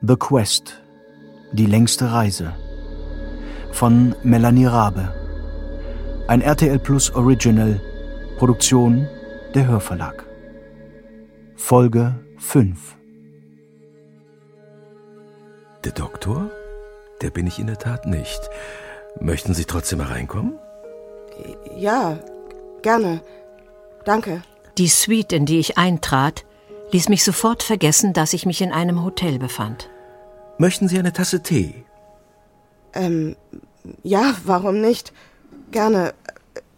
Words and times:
The 0.00 0.14
Quest. 0.14 0.80
Die 1.50 1.66
längste 1.66 2.12
Reise. 2.12 2.54
Von 3.72 4.14
Melanie 4.22 4.66
Rabe. 4.66 5.12
Ein 6.28 6.40
RTL 6.40 6.78
Plus 6.78 7.12
Original. 7.16 7.80
Produktion 8.38 9.08
der 9.54 9.66
Hörverlag. 9.66 10.24
Folge 11.56 12.14
5. 12.38 12.96
Der 15.82 15.92
Doktor? 15.92 16.48
Der 17.20 17.30
bin 17.30 17.48
ich 17.48 17.58
in 17.58 17.66
der 17.66 17.78
Tat 17.78 18.06
nicht. 18.06 18.48
Möchten 19.18 19.52
Sie 19.52 19.64
trotzdem 19.64 20.00
hereinkommen? 20.00 20.60
Ja, 21.76 22.20
gerne. 22.82 23.20
Danke. 24.04 24.42
Die 24.76 24.86
Suite, 24.86 25.32
in 25.32 25.44
die 25.44 25.58
ich 25.58 25.76
eintrat, 25.76 26.44
ließ 26.92 27.08
mich 27.08 27.24
sofort 27.24 27.62
vergessen, 27.62 28.12
dass 28.12 28.32
ich 28.32 28.46
mich 28.46 28.60
in 28.60 28.72
einem 28.72 29.02
Hotel 29.04 29.38
befand. 29.38 29.90
Möchten 30.58 30.88
Sie 30.88 30.98
eine 30.98 31.12
Tasse 31.12 31.42
Tee? 31.42 31.84
Ähm, 32.94 33.36
ja, 34.02 34.34
warum 34.44 34.80
nicht? 34.80 35.12
Gerne. 35.70 36.14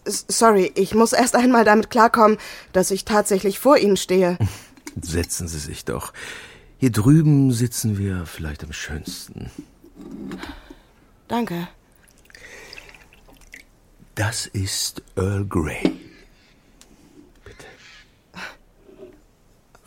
Sorry, 0.05 0.73
ich 0.75 0.95
muss 0.95 1.13
erst 1.13 1.37
einmal 1.37 1.65
damit 1.65 1.91
klarkommen, 1.91 2.39
dass 2.73 2.91
ich 2.91 3.05
tatsächlich 3.05 3.59
vor 3.59 3.77
Ihnen 3.79 3.97
stehe. 3.97 4.37
Setzen 5.01 5.49
Sie 5.49 5.59
sich 5.59 5.85
doch. 5.85 6.13
Hier 6.79 6.91
drüben 6.91 7.53
sitzen 7.53 7.99
wir 7.99 8.27
vielleicht 8.27 8.65
am 8.65 8.73
schönsten. 8.73 9.51
Danke. 11.29 11.69
Das 14.15 14.47
ist 14.47 15.03
Earl 15.17 15.45
Grey. 15.47 16.10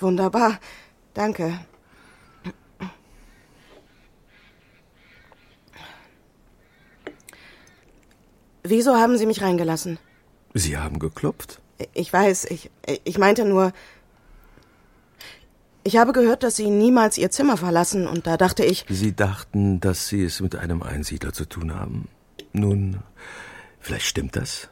Wunderbar. 0.03 0.59
Danke. 1.13 1.59
Wieso 8.63 8.95
haben 8.95 9.17
Sie 9.17 9.25
mich 9.25 9.41
reingelassen? 9.41 9.99
Sie 10.53 10.77
haben 10.77 10.99
geklopft? 10.99 11.61
Ich 11.93 12.11
weiß, 12.11 12.45
ich, 12.45 12.69
ich 13.03 13.17
meinte 13.17 13.45
nur, 13.45 13.73
ich 15.83 15.97
habe 15.97 16.13
gehört, 16.13 16.43
dass 16.43 16.55
Sie 16.55 16.69
niemals 16.69 17.17
Ihr 17.17 17.31
Zimmer 17.31 17.57
verlassen 17.57 18.07
und 18.07 18.27
da 18.27 18.37
dachte 18.37 18.63
ich, 18.63 18.85
Sie 18.89 19.15
dachten, 19.15 19.79
dass 19.79 20.07
Sie 20.07 20.23
es 20.23 20.39
mit 20.39 20.55
einem 20.55 20.81
Einsiedler 20.81 21.33
zu 21.33 21.45
tun 21.45 21.73
haben. 21.73 22.07
Nun, 22.53 22.99
vielleicht 23.79 24.05
stimmt 24.05 24.35
das. 24.35 24.69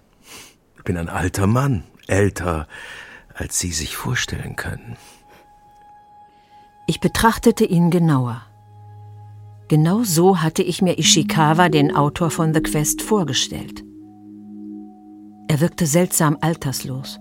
Ich 0.77 0.83
bin 0.83 0.97
ein 0.97 1.09
alter 1.09 1.47
Mann, 1.47 1.83
älter, 2.07 2.67
als 3.33 3.59
Sie 3.59 3.71
sich 3.71 3.95
vorstellen 3.97 4.55
können. 4.55 4.97
Ich 6.87 6.99
betrachtete 6.99 7.65
ihn 7.65 7.89
genauer. 7.89 8.41
Genau 9.67 10.03
so 10.03 10.41
hatte 10.41 10.63
ich 10.63 10.81
mir 10.81 10.99
Ishikawa, 10.99 11.69
den 11.69 11.95
Autor 11.95 12.29
von 12.29 12.53
The 12.53 12.61
Quest, 12.61 13.01
vorgestellt. 13.01 13.83
Er 15.47 15.61
wirkte 15.61 15.85
seltsam 15.85 16.37
alterslos. 16.41 17.19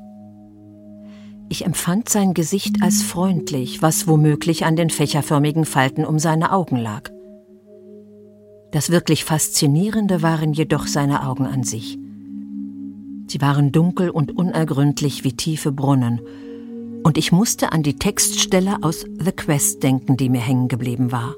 Ich 1.49 1.65
empfand 1.65 2.09
sein 2.09 2.33
Gesicht 2.33 2.83
als 2.83 3.03
freundlich, 3.03 3.83
was 3.83 4.07
womöglich 4.07 4.65
an 4.65 4.77
den 4.77 4.91
fächerförmigen 4.91 5.65
Falten 5.65 6.05
um 6.05 6.19
seine 6.19 6.53
Augen 6.53 6.77
lag. 6.77 7.11
Das 8.73 8.91
wirklich 8.91 9.25
Faszinierende 9.25 10.23
waren 10.23 10.53
jedoch 10.53 10.87
seine 10.87 11.27
Augen 11.27 11.47
an 11.47 11.65
sich. 11.65 11.99
Sie 13.27 13.41
waren 13.41 13.73
dunkel 13.73 14.11
und 14.11 14.37
unergründlich 14.37 15.25
wie 15.25 15.33
tiefe 15.33 15.73
Brunnen, 15.73 16.21
und 17.03 17.19
ich 17.19 17.33
musste 17.33 17.73
an 17.73 17.83
die 17.83 17.97
Textstelle 17.97 18.79
aus 18.83 19.05
The 19.19 19.33
Quest 19.33 19.83
denken, 19.83 20.17
die 20.17 20.29
mir 20.29 20.41
hängen 20.41 20.69
geblieben 20.69 21.13
war. 21.13 21.35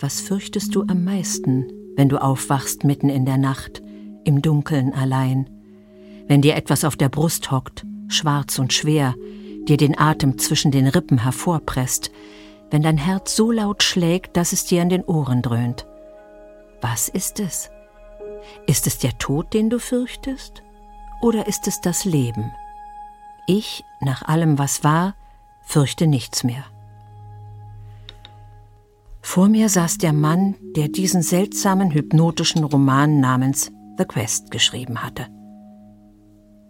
Was 0.00 0.20
fürchtest 0.20 0.74
du 0.74 0.82
am 0.82 1.04
meisten, 1.04 1.66
wenn 1.96 2.08
du 2.08 2.20
aufwachst 2.20 2.84
mitten 2.84 3.08
in 3.08 3.24
der 3.24 3.38
Nacht, 3.38 3.82
im 4.24 4.42
Dunkeln 4.42 4.92
allein, 4.92 5.48
wenn 6.28 6.42
dir 6.42 6.56
etwas 6.56 6.84
auf 6.84 6.96
der 6.96 7.08
Brust 7.08 7.50
hockt, 7.50 7.84
schwarz 8.08 8.58
und 8.58 8.72
schwer, 8.72 9.14
dir 9.68 9.76
den 9.76 9.98
Atem 9.98 10.38
zwischen 10.38 10.70
den 10.70 10.86
Rippen 10.86 11.18
hervorpresst, 11.18 12.10
wenn 12.70 12.82
dein 12.82 12.96
Herz 12.96 13.36
so 13.36 13.50
laut 13.50 13.82
schlägt, 13.82 14.36
dass 14.36 14.52
es 14.52 14.64
dir 14.64 14.82
an 14.82 14.88
den 14.88 15.04
Ohren 15.04 15.42
dröhnt? 15.42 15.86
Was 16.80 17.08
ist 17.08 17.38
es? 17.38 17.70
Ist 18.66 18.86
es 18.86 18.98
der 18.98 19.18
Tod, 19.18 19.52
den 19.54 19.70
du 19.70 19.78
fürchtest? 19.78 20.62
Oder 21.20 21.46
ist 21.46 21.68
es 21.68 21.80
das 21.80 22.04
Leben? 22.04 22.52
Ich, 23.46 23.84
nach 24.00 24.22
allem, 24.22 24.58
was 24.58 24.84
war, 24.84 25.14
fürchte 25.64 26.06
nichts 26.06 26.44
mehr. 26.44 26.64
Vor 29.20 29.48
mir 29.48 29.68
saß 29.68 29.98
der 29.98 30.12
Mann, 30.12 30.56
der 30.76 30.88
diesen 30.88 31.22
seltsamen 31.22 31.92
hypnotischen 31.92 32.64
Roman 32.64 33.20
namens 33.20 33.70
The 33.98 34.04
Quest 34.04 34.50
geschrieben 34.50 35.02
hatte. 35.02 35.26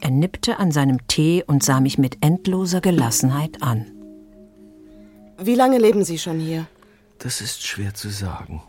Er 0.00 0.10
nippte 0.10 0.58
an 0.58 0.72
seinem 0.72 1.06
Tee 1.06 1.44
und 1.46 1.62
sah 1.62 1.80
mich 1.80 1.96
mit 1.96 2.24
endloser 2.24 2.80
Gelassenheit 2.80 3.62
an. 3.62 3.86
wie 5.38 5.54
lange 5.54 5.78
leben 5.78 6.04
Sie 6.04 6.18
schon 6.18 6.38
hier? 6.40 6.66
Das 7.18 7.40
ist 7.40 7.64
schwer 7.64 7.94
zu 7.94 8.10
sagen. 8.10 8.62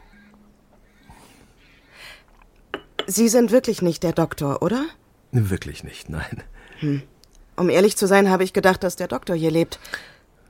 Sie 3.07 3.27
sind 3.27 3.51
wirklich 3.51 3.81
nicht 3.81 4.03
der 4.03 4.13
Doktor, 4.13 4.61
oder? 4.61 4.85
Wirklich 5.31 5.83
nicht, 5.83 6.09
nein. 6.09 6.43
Um 7.55 7.69
ehrlich 7.69 7.97
zu 7.97 8.07
sein, 8.07 8.29
habe 8.29 8.43
ich 8.43 8.53
gedacht, 8.53 8.83
dass 8.83 8.95
der 8.95 9.07
Doktor 9.07 9.35
hier 9.35 9.51
lebt. 9.51 9.79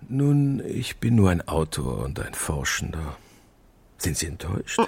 Nun, 0.09 0.62
ich 0.66 0.97
bin 0.97 1.16
nur 1.16 1.30
ein 1.30 1.47
Autor 1.47 2.03
und 2.03 2.19
ein 2.19 2.34
Forschender. 2.34 3.18
Sind 3.97 4.18
Sie 4.18 4.28
enttäuscht? 4.28 4.80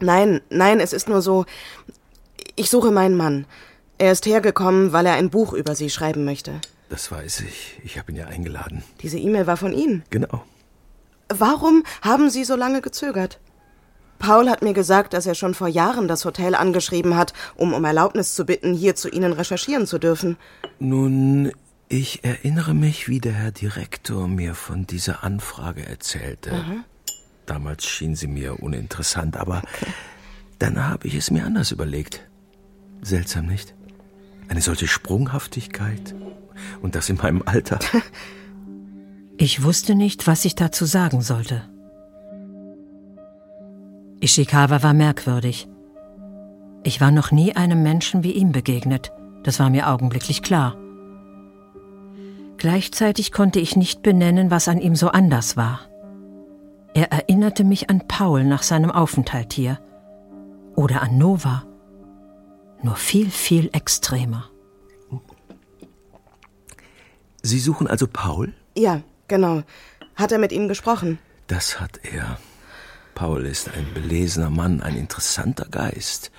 Nein, 0.00 0.40
nein, 0.50 0.80
es 0.80 0.92
ist 0.92 1.08
nur 1.08 1.22
so. 1.22 1.44
Ich 2.56 2.70
suche 2.70 2.90
meinen 2.90 3.16
Mann. 3.16 3.46
Er 3.98 4.10
ist 4.10 4.26
hergekommen, 4.26 4.92
weil 4.92 5.06
er 5.06 5.14
ein 5.14 5.30
Buch 5.30 5.52
über 5.52 5.74
Sie 5.76 5.90
schreiben 5.90 6.24
möchte. 6.24 6.60
Das 6.88 7.10
weiß 7.10 7.40
ich. 7.40 7.80
Ich 7.84 7.98
habe 7.98 8.10
ihn 8.10 8.18
ja 8.18 8.26
eingeladen. 8.26 8.82
Diese 9.00 9.18
E-Mail 9.18 9.46
war 9.46 9.56
von 9.56 9.72
Ihnen. 9.72 10.02
Genau. 10.10 10.44
Warum 11.28 11.84
haben 12.02 12.28
Sie 12.28 12.44
so 12.44 12.56
lange 12.56 12.82
gezögert? 12.82 13.38
Paul 14.22 14.48
hat 14.48 14.62
mir 14.62 14.72
gesagt, 14.72 15.14
dass 15.14 15.26
er 15.26 15.34
schon 15.34 15.52
vor 15.52 15.66
Jahren 15.66 16.06
das 16.06 16.24
Hotel 16.24 16.54
angeschrieben 16.54 17.16
hat, 17.16 17.32
um 17.56 17.74
um 17.74 17.84
Erlaubnis 17.84 18.36
zu 18.36 18.46
bitten, 18.46 18.72
hier 18.72 18.94
zu 18.94 19.08
Ihnen 19.08 19.32
recherchieren 19.32 19.84
zu 19.84 19.98
dürfen. 19.98 20.36
Nun, 20.78 21.50
ich 21.88 22.22
erinnere 22.22 22.72
mich, 22.72 23.08
wie 23.08 23.18
der 23.18 23.32
Herr 23.32 23.50
Direktor 23.50 24.28
mir 24.28 24.54
von 24.54 24.86
dieser 24.86 25.24
Anfrage 25.24 25.84
erzählte. 25.84 26.64
Damals 27.46 27.84
schien 27.84 28.14
sie 28.14 28.28
mir 28.28 28.62
uninteressant, 28.62 29.36
aber 29.36 29.62
dann 30.60 30.88
habe 30.88 31.08
ich 31.08 31.16
es 31.16 31.32
mir 31.32 31.44
anders 31.44 31.72
überlegt. 31.72 32.20
Seltsam, 33.02 33.46
nicht? 33.46 33.74
Eine 34.48 34.62
solche 34.62 34.86
Sprunghaftigkeit. 34.86 36.14
Und 36.80 36.94
das 36.94 37.08
in 37.08 37.16
meinem 37.16 37.42
Alter. 37.44 37.80
Ich 39.38 39.64
wusste 39.64 39.96
nicht, 39.96 40.28
was 40.28 40.44
ich 40.44 40.54
dazu 40.54 40.84
sagen 40.84 41.20
sollte. 41.20 41.68
Ishikawa 44.22 44.84
war 44.84 44.94
merkwürdig. 44.94 45.68
Ich 46.84 47.00
war 47.00 47.10
noch 47.10 47.32
nie 47.32 47.56
einem 47.56 47.82
Menschen 47.82 48.22
wie 48.22 48.30
ihm 48.30 48.52
begegnet, 48.52 49.12
das 49.42 49.58
war 49.58 49.68
mir 49.68 49.88
augenblicklich 49.90 50.42
klar. 50.42 50.76
Gleichzeitig 52.56 53.32
konnte 53.32 53.58
ich 53.58 53.74
nicht 53.74 54.02
benennen, 54.02 54.52
was 54.52 54.68
an 54.68 54.80
ihm 54.80 54.94
so 54.94 55.08
anders 55.08 55.56
war. 55.56 55.80
Er 56.94 57.10
erinnerte 57.10 57.64
mich 57.64 57.90
an 57.90 58.06
Paul 58.06 58.44
nach 58.44 58.62
seinem 58.62 58.92
Aufenthalt 58.92 59.52
hier. 59.54 59.80
Oder 60.76 61.02
an 61.02 61.18
Nova. 61.18 61.64
Nur 62.82 62.94
viel, 62.94 63.28
viel 63.28 63.70
extremer. 63.72 64.48
Sie 67.42 67.58
suchen 67.58 67.88
also 67.88 68.06
Paul? 68.06 68.54
Ja, 68.76 69.00
genau. 69.26 69.62
Hat 70.14 70.30
er 70.30 70.38
mit 70.38 70.52
Ihnen 70.52 70.68
gesprochen? 70.68 71.18
Das 71.48 71.80
hat 71.80 71.98
er. 72.04 72.38
Paul 73.14 73.46
ist 73.46 73.68
ein 73.68 73.92
belesener 73.94 74.50
Mann, 74.50 74.80
ein 74.80 74.96
interessanter 74.96 75.66
Geist. 75.70 76.30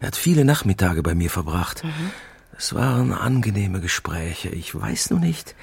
Er 0.00 0.08
hat 0.08 0.16
viele 0.16 0.44
Nachmittage 0.44 1.02
bei 1.02 1.14
mir 1.14 1.30
verbracht. 1.30 1.82
Es 2.56 2.74
waren 2.74 3.12
angenehme 3.12 3.80
Gespräche. 3.80 4.48
Ich 4.48 4.74
weiß 4.74 5.10
nur 5.10 5.20
nicht, 5.20 5.54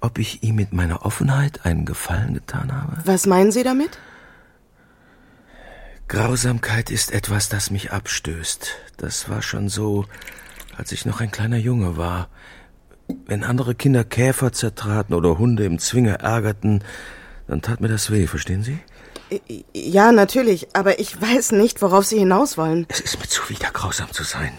ob 0.00 0.18
ich 0.18 0.42
ihm 0.42 0.56
mit 0.56 0.72
meiner 0.72 1.04
Offenheit 1.04 1.66
einen 1.66 1.84
Gefallen 1.84 2.34
getan 2.34 2.72
habe. 2.72 2.96
Was 3.04 3.26
meinen 3.26 3.52
Sie 3.52 3.62
damit? 3.62 3.98
Grausamkeit 6.08 6.90
ist 6.90 7.12
etwas, 7.12 7.48
das 7.48 7.70
mich 7.70 7.92
abstößt. 7.92 8.74
Das 8.96 9.28
war 9.28 9.42
schon 9.42 9.68
so, 9.68 10.06
als 10.76 10.92
ich 10.92 11.06
noch 11.06 11.20
ein 11.20 11.30
kleiner 11.30 11.56
Junge 11.56 11.96
war. 11.96 12.28
Wenn 13.26 13.44
andere 13.44 13.74
Kinder 13.74 14.02
Käfer 14.02 14.52
zertraten 14.52 15.14
oder 15.14 15.38
Hunde 15.38 15.64
im 15.64 15.78
Zwinger 15.78 16.14
ärgerten, 16.14 16.82
dann 17.46 17.62
tat 17.62 17.80
mir 17.80 17.88
das 17.88 18.10
weh, 18.10 18.26
verstehen 18.26 18.62
Sie? 18.62 18.78
Ja, 19.72 20.12
natürlich, 20.12 20.74
aber 20.74 20.98
ich 20.98 21.20
weiß 21.20 21.52
nicht, 21.52 21.82
worauf 21.82 22.04
Sie 22.04 22.18
hinaus 22.18 22.58
wollen. 22.58 22.86
Es 22.88 23.00
ist 23.00 23.18
mir 23.20 23.28
zuwider, 23.28 23.70
grausam 23.72 24.10
zu 24.12 24.24
sein. 24.24 24.52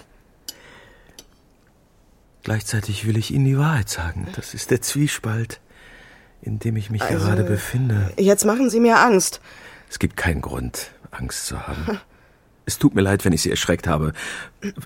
Gleichzeitig 2.43 3.05
will 3.05 3.17
ich 3.17 3.31
Ihnen 3.31 3.45
die 3.45 3.57
Wahrheit 3.57 3.89
sagen. 3.89 4.27
Das 4.35 4.53
ist 4.53 4.71
der 4.71 4.81
Zwiespalt. 4.81 5.59
in 6.41 6.59
dem 6.59 6.75
ich 6.75 6.89
mich 6.89 7.01
also, 7.03 7.25
gerade 7.25 7.43
befinde. 7.43 8.11
Jetzt 8.17 8.45
machen 8.45 8.69
Sie 8.69 8.79
mir 8.79 8.99
Angst. 8.99 9.41
Es 9.89 9.99
gibt 9.99 10.17
keinen 10.17 10.41
Grund, 10.41 10.91
Angst 11.11 11.45
zu 11.45 11.67
haben. 11.67 11.99
Es 12.65 12.77
tut 12.77 12.95
mir 12.95 13.01
leid, 13.01 13.25
wenn 13.25 13.33
ich 13.33 13.41
Sie 13.41 13.49
erschreckt 13.49 13.87
habe. 13.87 14.13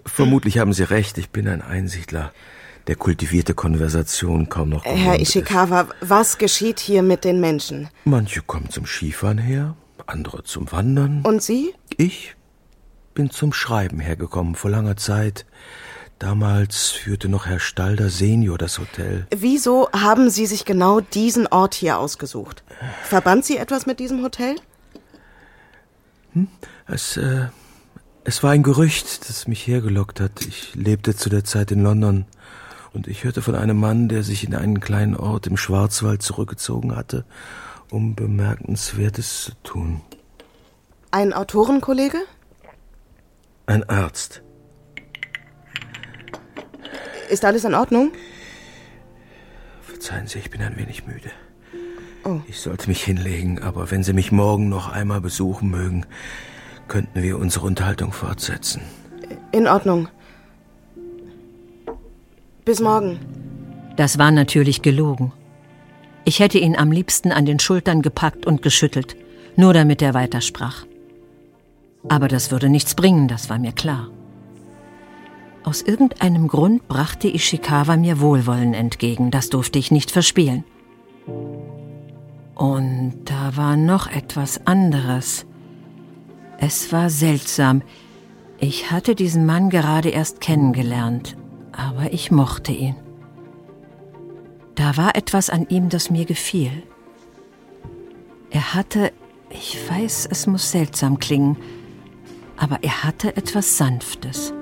Vermutlich 0.06 0.58
haben 0.58 0.74
Sie 0.74 0.84
recht, 0.84 1.18
ich 1.18 1.30
bin 1.30 1.48
ein 1.48 1.62
Einsiedler, 1.62 2.34
der 2.88 2.96
kultivierte 2.96 3.54
Konversation 3.54 4.50
kaum 4.50 4.70
noch 4.70 4.86
Herr 4.86 5.20
Ishikawa, 5.20 5.82
ist. 5.82 5.94
was 6.02 6.38
geschieht 6.38 6.80
hier 6.80 7.02
mit 7.02 7.24
den 7.24 7.40
Menschen? 7.40 7.90
Manche 8.04 8.42
kommen 8.42 8.70
zum 8.70 8.86
Skifahren 8.86 9.38
her, 9.38 9.76
andere 10.06 10.44
zum 10.44 10.72
Wandern. 10.72 11.22
Und 11.24 11.42
Sie? 11.42 11.74
Ich 11.98 12.36
bin 13.14 13.32
zum 13.32 13.54
Schreiben 13.54 14.00
hergekommen 14.00 14.56
vor 14.56 14.70
langer 14.70 14.98
Zeit. 14.98 15.46
Damals 16.20 16.92
führte 16.92 17.28
noch 17.28 17.46
Herr 17.46 17.60
Stalder 17.60 18.10
Senior 18.10 18.58
das 18.58 18.80
Hotel. 18.80 19.28
Wieso 19.36 19.90
haben 19.92 20.30
Sie 20.30 20.46
sich 20.46 20.64
genau 20.64 21.02
diesen 21.02 21.48
Ort 21.48 21.74
hier 21.74 21.98
ausgesucht? 21.98 22.64
Verband 23.04 23.46
Sie 23.46 23.58
etwas 23.58 23.86
mit 23.86 24.00
diesem 24.00 24.24
Hotel? 24.24 24.56
Hm? 26.34 26.48
Es, 26.88 27.18
äh, 27.18 27.48
es 28.24 28.44
war 28.44 28.52
ein 28.52 28.64
Gerücht, 28.64 29.28
das 29.30 29.48
mich 29.48 29.68
hergelockt 29.68 30.20
hat. 30.22 30.46
Ich 30.48 30.74
lebte 30.76 31.16
zu 31.16 31.30
der 31.30 31.44
Zeit 31.44 31.72
in 31.72 31.84
London 31.84 32.26
und 32.96 33.08
ich 33.08 33.24
hörte 33.24 33.42
von 33.42 33.56
einem 33.56 33.78
Mann, 33.78 34.08
der 34.08 34.24
sich 34.24 34.46
in 34.46 34.56
einen 34.56 34.80
kleinen 34.80 35.16
Ort 35.16 35.48
im 35.48 35.58
Schwarzwald 35.58 36.22
zurückgezogen 36.22 36.96
hatte, 36.96 37.26
um 37.92 38.16
Bemerkenswertes 38.16 39.44
zu 39.44 39.52
tun. 39.64 40.02
Ein 41.12 41.34
Autorenkollege? 41.34 42.18
Ein 43.68 43.88
Arzt. 43.90 44.42
Ist 47.30 47.44
alles 47.44 47.66
in 47.66 47.74
Ordnung? 47.74 48.12
Verzeihen 49.82 50.28
Sie, 50.28 50.40
ich 50.40 50.50
bin 50.50 50.62
ein 50.62 50.78
wenig 50.78 51.06
müde. 51.06 51.32
Oh. 52.24 52.40
Ich 52.48 52.60
sollte 52.60 52.88
mich 52.88 53.04
hinlegen, 53.04 53.62
aber 53.62 53.92
wenn 53.92 54.04
Sie 54.04 54.14
mich 54.14 54.32
morgen 54.32 54.70
noch 54.70 54.90
einmal 54.90 55.22
besuchen 55.22 55.70
mögen, 55.70 56.06
könnten 56.88 57.22
wir 57.22 57.38
unsere 57.38 57.66
Unterhaltung 57.66 58.14
fortsetzen. 58.14 58.82
In 59.52 59.68
Ordnung. 59.68 60.08
Bis 62.66 62.80
morgen. 62.80 63.20
Das 63.96 64.18
war 64.18 64.32
natürlich 64.32 64.82
gelogen. 64.82 65.32
Ich 66.26 66.40
hätte 66.40 66.58
ihn 66.58 66.76
am 66.76 66.92
liebsten 66.92 67.32
an 67.32 67.46
den 67.46 67.60
Schultern 67.60 68.02
gepackt 68.02 68.48
und 68.48 68.64
geschüttelt, 68.64 69.16
nur 69.56 69.72
damit 69.72 70.02
er 70.02 70.16
weitersprach. 70.16 70.88
Aber 72.10 72.28
das 72.28 72.50
würde 72.50 72.70
nichts 72.70 72.96
bringen, 72.96 73.28
das 73.28 73.52
war 73.52 73.60
mir 73.60 73.72
klar. 73.72 74.10
Aus 75.64 75.84
irgendeinem 75.84 76.48
Grund 76.48 76.88
brachte 76.88 77.28
Ishikawa 77.28 77.98
mir 77.98 78.20
Wohlwollen 78.20 78.74
entgegen, 78.74 79.30
das 79.30 79.50
durfte 79.50 79.78
ich 79.78 79.92
nicht 79.92 80.10
verspielen. 80.10 80.64
Und 82.56 83.14
da 83.26 83.56
war 83.58 83.78
noch 83.78 84.08
etwas 84.08 84.66
anderes. 84.66 85.46
Es 86.58 86.92
war 86.92 87.12
seltsam. 87.12 87.84
Ich 88.60 88.90
hatte 88.90 89.14
diesen 89.14 89.46
Mann 89.46 89.70
gerade 89.70 90.10
erst 90.10 90.42
kennengelernt, 90.42 91.36
aber 91.78 92.14
ich 92.14 92.32
mochte 92.32 92.72
ihn. 92.72 92.96
Da 94.76 94.98
war 94.98 95.16
etwas 95.16 95.50
an 95.50 95.68
ihm, 95.70 95.90
das 95.90 96.10
mir 96.10 96.26
gefiel. 96.26 96.72
Er 98.50 98.74
hatte, 98.74 99.12
ich 99.50 99.78
weiß, 99.90 100.28
es 100.30 100.48
muss 100.48 100.72
seltsam 100.72 101.20
klingen, 101.20 101.58
aber 102.58 102.80
er 102.82 103.04
hatte 103.04 103.36
etwas 103.36 103.78
Sanftes. 103.78 104.54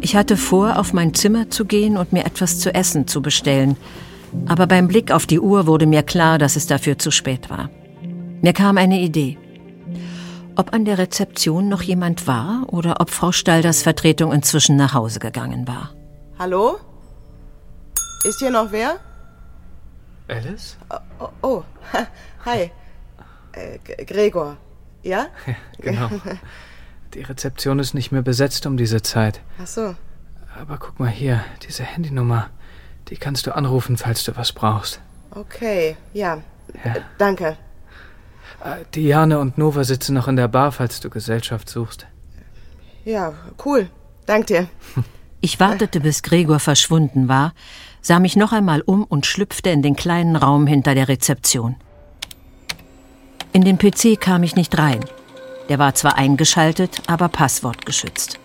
Ich 0.00 0.16
hatte 0.16 0.38
vor, 0.38 0.78
auf 0.78 0.94
mein 0.94 1.12
Zimmer 1.12 1.50
zu 1.50 1.66
gehen 1.66 1.98
und 1.98 2.14
mir 2.14 2.24
etwas 2.24 2.58
zu 2.58 2.74
essen 2.74 3.06
zu 3.06 3.20
bestellen. 3.20 3.76
Aber 4.46 4.66
beim 4.66 4.88
Blick 4.88 5.10
auf 5.10 5.26
die 5.26 5.40
Uhr 5.40 5.66
wurde 5.66 5.86
mir 5.86 6.02
klar, 6.02 6.38
dass 6.38 6.56
es 6.56 6.66
dafür 6.66 6.98
zu 6.98 7.10
spät 7.10 7.50
war. 7.50 7.70
Mir 8.42 8.52
kam 8.52 8.78
eine 8.78 9.00
Idee. 9.00 9.38
Ob 10.56 10.72
an 10.74 10.84
der 10.84 10.98
Rezeption 10.98 11.68
noch 11.68 11.82
jemand 11.82 12.26
war 12.26 12.64
oder 12.66 13.00
ob 13.00 13.10
Frau 13.10 13.32
Stalders 13.32 13.82
Vertretung 13.82 14.32
inzwischen 14.32 14.76
nach 14.76 14.94
Hause 14.94 15.20
gegangen 15.20 15.68
war. 15.68 15.94
Hallo? 16.38 16.78
Ist 18.24 18.40
hier 18.40 18.50
noch 18.50 18.72
wer? 18.72 18.98
Alice? 20.28 20.76
Oh, 20.90 20.96
oh, 21.20 21.28
oh. 21.42 21.62
hi. 22.44 22.70
Äh, 23.52 24.04
Gregor. 24.04 24.56
Ja? 25.02 25.28
ja 25.46 25.54
genau. 25.78 26.10
Die 27.14 27.22
Rezeption 27.22 27.78
ist 27.78 27.94
nicht 27.94 28.12
mehr 28.12 28.22
besetzt 28.22 28.66
um 28.66 28.76
diese 28.76 29.00
Zeit. 29.02 29.40
Ach 29.62 29.66
so. 29.66 29.94
Aber 30.60 30.76
guck 30.78 30.98
mal 30.98 31.08
hier, 31.08 31.44
diese 31.62 31.84
Handynummer. 31.84 32.50
Die 33.08 33.16
kannst 33.16 33.46
du 33.46 33.54
anrufen, 33.54 33.96
falls 33.96 34.24
du 34.24 34.36
was 34.36 34.52
brauchst. 34.52 35.00
Okay, 35.30 35.96
ja. 36.12 36.42
ja. 36.84 36.94
Äh, 36.94 37.00
danke. 37.16 37.56
Äh, 38.62 38.84
Diane 38.94 39.38
und 39.38 39.56
Nova 39.58 39.84
sitzen 39.84 40.14
noch 40.14 40.28
in 40.28 40.36
der 40.36 40.48
Bar, 40.48 40.72
falls 40.72 41.00
du 41.00 41.10
Gesellschaft 41.10 41.68
suchst. 41.68 42.06
Ja, 43.04 43.32
cool. 43.64 43.90
Dank 44.26 44.46
dir. 44.46 44.68
Ich 45.40 45.60
wartete, 45.60 46.00
bis 46.00 46.24
Gregor 46.24 46.58
verschwunden 46.58 47.28
war, 47.28 47.52
sah 48.00 48.18
mich 48.18 48.34
noch 48.34 48.52
einmal 48.52 48.80
um 48.80 49.04
und 49.04 49.24
schlüpfte 49.24 49.70
in 49.70 49.82
den 49.82 49.94
kleinen 49.94 50.34
Raum 50.34 50.66
hinter 50.66 50.96
der 50.96 51.06
Rezeption. 51.06 51.76
In 53.52 53.62
den 53.62 53.78
PC 53.78 54.20
kam 54.20 54.42
ich 54.42 54.56
nicht 54.56 54.76
rein. 54.76 54.98
Der 55.68 55.78
war 55.78 55.94
zwar 55.94 56.16
eingeschaltet, 56.16 57.02
aber 57.06 57.28
passwortgeschützt. 57.28 58.40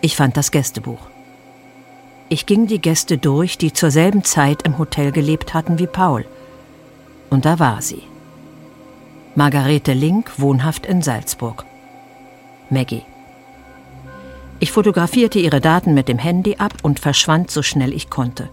Ich 0.00 0.16
fand 0.16 0.38
das 0.38 0.50
Gästebuch. 0.50 1.00
Ich 2.30 2.44
ging 2.44 2.66
die 2.66 2.80
Gäste 2.80 3.16
durch, 3.16 3.56
die 3.56 3.72
zur 3.72 3.90
selben 3.90 4.22
Zeit 4.22 4.62
im 4.62 4.78
Hotel 4.78 5.12
gelebt 5.12 5.54
hatten 5.54 5.78
wie 5.78 5.86
Paul. 5.86 6.26
Und 7.30 7.44
da 7.44 7.58
war 7.58 7.80
sie. 7.80 8.02
Margarete 9.34 9.92
Link, 9.92 10.32
wohnhaft 10.38 10.84
in 10.84 11.00
Salzburg. 11.00 11.64
Maggie. 12.70 13.04
Ich 14.60 14.72
fotografierte 14.72 15.38
ihre 15.38 15.60
Daten 15.60 15.94
mit 15.94 16.08
dem 16.08 16.18
Handy 16.18 16.56
ab 16.56 16.74
und 16.82 16.98
verschwand 16.98 17.50
so 17.50 17.62
schnell 17.62 17.92
ich 17.92 18.10
konnte. 18.10 18.50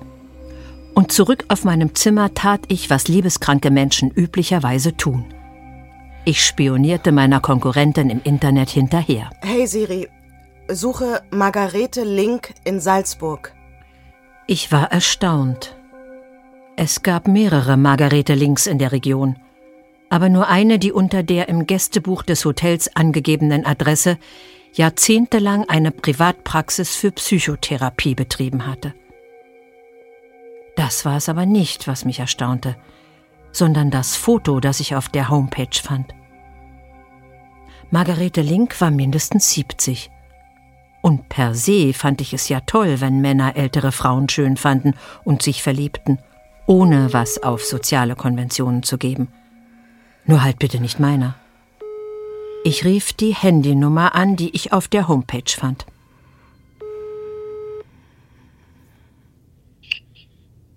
Und 0.94 1.12
zurück 1.12 1.46
auf 1.50 1.66
meinem 1.66 1.96
Zimmer 1.96 2.34
tat 2.34 2.62
ich, 2.68 2.90
was 2.90 3.08
liebeskranke 3.08 3.72
Menschen 3.72 4.12
üblicherweise 4.12 4.96
tun. 4.96 5.26
Ich 6.24 6.46
spionierte 6.46 7.12
meiner 7.12 7.42
Konkurrentin 7.42 8.10
im 8.10 8.22
Internet 8.24 8.70
hinterher. 8.70 9.32
Hey 9.42 9.68
Siri, 9.68 10.08
suche 10.70 11.24
Margarete 11.32 12.04
Link 12.04 12.54
in 12.64 12.80
Salzburg. 12.80 13.55
Ich 14.48 14.72
war 14.72 14.92
erstaunt. 14.92 15.76
Es 16.76 17.04
gab 17.04 17.28
mehrere 17.28 17.78
Margarete 17.78 18.34
Links 18.34 18.68
in 18.68 18.80
der 18.80 18.92
Region, 18.92 19.38
aber 20.10 20.30
nur 20.30 20.48
eine, 20.48 20.78
die 20.78 20.92
unter 20.92 21.24
der 21.24 21.50
im 21.50 21.66
Gästebuch 21.66 22.24
des 22.24 22.46
Hotels 22.46 22.96
angegebenen 22.96 23.66
Adresse 23.66 24.18
jahrzehntelang 24.74 25.68
eine 25.70 25.92
Privatpraxis 25.92 26.96
für 26.96 27.12
Psychotherapie 27.12 28.14
betrieben 28.14 28.68
hatte. 28.68 28.94
Das 30.76 31.06
war 31.06 31.18
es 31.18 31.30
aber 31.30 31.46
nicht, 31.46 31.88
was 31.88 32.04
mich 32.04 32.20
erstaunte 32.20 32.76
sondern 33.56 33.90
das 33.90 34.16
Foto, 34.16 34.60
das 34.60 34.80
ich 34.82 34.96
auf 34.96 35.08
der 35.10 35.30
Homepage 35.30 35.82
fand. 35.82 36.14
Margarete 37.90 38.42
Link 38.42 38.80
war 38.82 38.92
mindestens 38.92 39.52
70. 39.54 40.12
Und 41.06 41.30
per 41.30 41.54
se 41.54 41.94
fand 41.94 42.20
ich 42.20 42.34
es 42.34 42.50
ja 42.50 42.62
toll, 42.62 43.00
wenn 43.00 43.22
Männer 43.22 43.56
ältere 43.56 43.92
Frauen 43.92 44.28
schön 44.28 44.58
fanden 44.58 44.96
und 45.24 45.44
sich 45.44 45.62
verliebten, 45.62 46.18
ohne 46.66 47.14
was 47.14 47.44
auf 47.44 47.64
soziale 47.64 48.16
Konventionen 48.16 48.82
zu 48.82 48.98
geben. 48.98 49.28
Nur 50.26 50.42
halt 50.42 50.58
bitte 50.58 50.82
nicht 50.82 51.00
meiner. 51.00 51.36
Ich 52.64 52.86
rief 52.86 53.14
die 53.14 53.36
Handynummer 53.36 54.16
an, 54.16 54.36
die 54.36 54.50
ich 54.56 54.74
auf 54.74 54.88
der 54.88 55.08
Homepage 55.08 55.52
fand. 55.56 55.86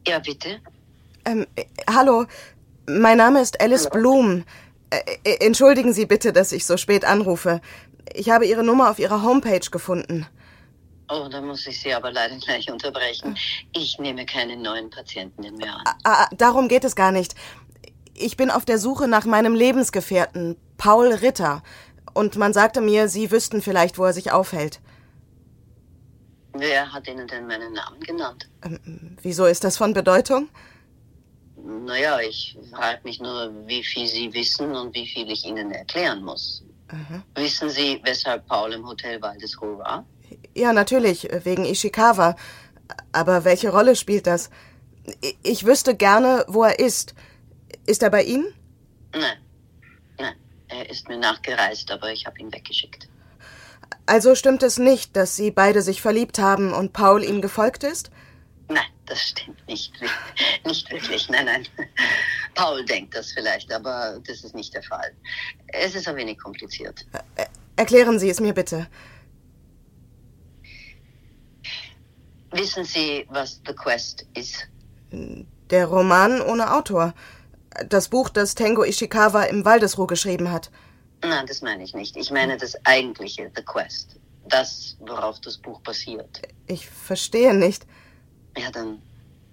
Ja, 0.06 0.18
bitte. 0.18 0.60
Ähm, 1.24 1.46
äh, 1.56 1.64
hallo, 1.90 2.26
mein 2.86 3.16
Name 3.16 3.40
ist 3.40 3.62
Alice 3.62 3.88
Blum. 3.88 4.44
Äh, 4.90 5.36
entschuldigen 5.40 5.94
Sie 5.94 6.04
bitte, 6.04 6.34
dass 6.34 6.52
ich 6.52 6.66
so 6.66 6.76
spät 6.76 7.06
anrufe. 7.06 7.62
Ich 8.14 8.30
habe 8.30 8.46
Ihre 8.46 8.64
Nummer 8.64 8.90
auf 8.90 8.98
Ihrer 8.98 9.22
Homepage 9.22 9.70
gefunden. 9.70 10.26
Oh, 11.10 11.26
da 11.30 11.40
muss 11.40 11.66
ich 11.66 11.80
Sie 11.80 11.92
aber 11.92 12.12
leider 12.12 12.36
gleich 12.36 12.70
unterbrechen. 12.70 13.36
Ich 13.72 13.98
nehme 13.98 14.26
keine 14.26 14.56
neuen 14.56 14.90
Patienten 14.90 15.56
mehr 15.56 15.74
an. 15.74 15.82
Ah, 15.86 15.94
ah, 16.24 16.28
darum 16.36 16.68
geht 16.68 16.84
es 16.84 16.94
gar 16.94 17.12
nicht. 17.12 17.34
Ich 18.14 18.36
bin 18.36 18.50
auf 18.50 18.64
der 18.64 18.78
Suche 18.78 19.08
nach 19.08 19.24
meinem 19.24 19.54
Lebensgefährten, 19.54 20.56
Paul 20.76 21.12
Ritter. 21.12 21.62
Und 22.12 22.36
man 22.36 22.52
sagte 22.52 22.80
mir, 22.80 23.08
Sie 23.08 23.30
wüssten 23.30 23.62
vielleicht, 23.62 23.96
wo 23.96 24.04
er 24.04 24.12
sich 24.12 24.32
aufhält. 24.32 24.80
Wer 26.52 26.92
hat 26.92 27.06
Ihnen 27.08 27.26
denn 27.26 27.46
meinen 27.46 27.72
Namen 27.72 28.00
genannt? 28.00 28.48
Ähm, 28.64 29.16
wieso 29.22 29.46
ist 29.46 29.64
das 29.64 29.76
von 29.76 29.94
Bedeutung? 29.94 30.48
Naja, 31.56 32.20
ich 32.20 32.56
frage 32.70 33.00
mich 33.04 33.20
nur, 33.20 33.52
wie 33.66 33.82
viel 33.84 34.06
Sie 34.06 34.32
wissen 34.34 34.74
und 34.74 34.94
wie 34.94 35.06
viel 35.06 35.30
ich 35.30 35.44
Ihnen 35.44 35.70
erklären 35.70 36.22
muss. 36.22 36.64
Wissen 37.34 37.70
Sie, 37.70 38.00
weshalb 38.04 38.46
Paul 38.46 38.72
im 38.72 38.86
Hotel 38.86 39.20
Waldesruhe 39.20 39.78
war? 39.78 40.06
Ja, 40.54 40.72
natürlich, 40.72 41.28
wegen 41.44 41.64
Ishikawa. 41.64 42.36
Aber 43.12 43.44
welche 43.44 43.70
Rolle 43.70 43.96
spielt 43.96 44.26
das? 44.26 44.50
Ich 45.42 45.64
wüsste 45.64 45.94
gerne, 45.94 46.44
wo 46.48 46.64
er 46.64 46.78
ist. 46.78 47.14
Ist 47.86 48.02
er 48.02 48.10
bei 48.10 48.22
Ihnen? 48.22 48.46
Nein. 49.12 49.38
Nein. 50.18 50.34
Er 50.68 50.90
ist 50.90 51.08
mir 51.08 51.18
nachgereist, 51.18 51.90
aber 51.90 52.12
ich 52.12 52.26
habe 52.26 52.38
ihn 52.38 52.52
weggeschickt. 52.52 53.08
Also 54.06 54.34
stimmt 54.34 54.62
es 54.62 54.78
nicht, 54.78 55.16
dass 55.16 55.36
Sie 55.36 55.50
beide 55.50 55.82
sich 55.82 56.00
verliebt 56.00 56.38
haben 56.38 56.72
und 56.72 56.92
Paul 56.92 57.22
ihm 57.22 57.40
gefolgt 57.40 57.84
ist? 57.84 58.10
Nein, 58.68 58.84
das 59.06 59.20
stimmt 59.20 59.66
nicht. 59.66 59.92
Nicht 60.64 60.90
wirklich, 60.90 61.28
nein, 61.28 61.46
nein. 61.46 61.66
Paul 62.58 62.84
denkt 62.84 63.14
das 63.14 63.30
vielleicht, 63.30 63.72
aber 63.72 64.18
das 64.26 64.42
ist 64.42 64.52
nicht 64.52 64.74
der 64.74 64.82
Fall. 64.82 65.12
Es 65.68 65.94
ist 65.94 66.08
ein 66.08 66.16
wenig 66.16 66.38
kompliziert. 66.38 67.06
Erklären 67.76 68.18
Sie 68.18 68.28
es 68.28 68.40
mir 68.40 68.52
bitte. 68.52 68.88
Wissen 72.50 72.84
Sie, 72.84 73.24
was 73.30 73.60
The 73.64 73.72
Quest 73.74 74.26
ist? 74.34 74.66
Der 75.70 75.86
Roman 75.86 76.40
ohne 76.40 76.74
Autor. 76.74 77.14
Das 77.88 78.08
Buch, 78.08 78.28
das 78.28 78.56
Tengo 78.56 78.82
Ishikawa 78.82 79.44
im 79.44 79.64
Waldesruh 79.64 80.08
geschrieben 80.08 80.50
hat. 80.50 80.72
Nein, 81.22 81.46
das 81.46 81.62
meine 81.62 81.84
ich 81.84 81.94
nicht. 81.94 82.16
Ich 82.16 82.32
meine 82.32 82.56
das 82.56 82.74
eigentliche 82.84 83.52
The 83.54 83.62
Quest. 83.62 84.16
Das, 84.48 84.96
worauf 84.98 85.40
das 85.42 85.58
Buch 85.58 85.80
basiert. 85.82 86.42
Ich 86.66 86.88
verstehe 86.88 87.54
nicht. 87.54 87.86
Ja, 88.56 88.72
dann 88.72 89.00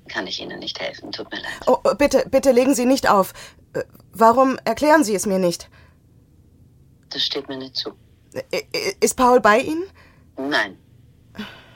kann 0.07 0.27
ich 0.27 0.39
Ihnen 0.41 0.59
nicht 0.59 0.79
helfen. 0.79 1.11
Tut 1.11 1.29
mir 1.31 1.41
leid. 1.41 1.51
Oh, 1.67 1.77
bitte, 1.97 2.25
bitte 2.29 2.51
legen 2.51 2.75
Sie 2.75 2.85
nicht 2.85 3.09
auf. 3.09 3.33
Äh, 3.73 3.83
Warum 4.13 4.57
erklären 4.65 5.03
Sie 5.03 5.15
es 5.15 5.25
mir 5.25 5.39
nicht? 5.39 5.69
Das 7.09 7.23
steht 7.23 7.47
mir 7.47 7.57
nicht 7.57 7.75
zu. 7.75 7.91
I- 8.53 8.65
i- 8.75 8.95
Ist 8.99 9.15
Paul 9.15 9.39
bei 9.39 9.59
Ihnen? 9.59 9.83
Nein. 10.37 10.77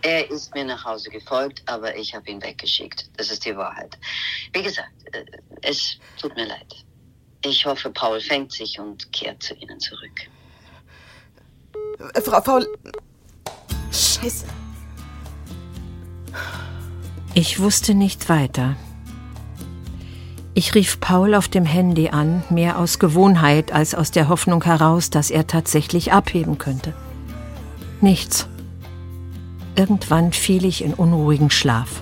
Er 0.01 0.29
ist 0.31 0.53
mir 0.55 0.63
nach 0.63 0.85
Hause 0.85 1.09
gefolgt, 1.09 1.61
aber 1.65 1.95
ich 1.97 2.15
habe 2.15 2.29
ihn 2.31 2.41
weggeschickt. 2.41 3.09
Das 3.17 3.29
ist 3.31 3.45
die 3.45 3.55
Wahrheit. 3.55 3.97
Wie 4.53 4.63
gesagt, 4.63 4.89
äh, 5.11 5.25
es 5.61 5.97
tut 6.21 6.33
mir 6.35 6.45
leid. 6.45 6.73
Ich 7.43 7.65
hoffe, 7.65 7.89
Paul 7.89 8.21
fängt 8.21 8.51
sich 8.53 8.79
und 8.79 9.11
kehrt 9.11 9.43
zu 9.43 9.53
Ihnen 9.55 9.79
zurück. 9.79 10.29
Äh, 12.13 12.21
Frau 12.21 12.39
Paul. 12.39 12.65
Scheiße. 13.91 14.45
Ich 17.35 17.59
wusste 17.59 17.93
nicht 17.93 18.27
weiter. 18.27 18.75
Ich 20.55 20.73
rief 20.75 20.99
Paul 20.99 21.35
auf 21.35 21.47
dem 21.47 21.63
Handy 21.63 22.09
an, 22.09 22.43
mehr 22.49 22.79
aus 22.79 22.99
Gewohnheit 22.99 23.71
als 23.71 23.93
aus 23.95 24.11
der 24.11 24.27
Hoffnung 24.27 24.63
heraus, 24.63 25.09
dass 25.09 25.29
er 25.29 25.47
tatsächlich 25.47 26.11
abheben 26.11 26.57
könnte. 26.57 26.93
Nichts. 28.01 28.47
Irgendwann 29.75 30.33
fiel 30.33 30.65
ich 30.65 30.83
in 30.83 30.93
unruhigen 30.93 31.49
Schlaf. 31.49 32.01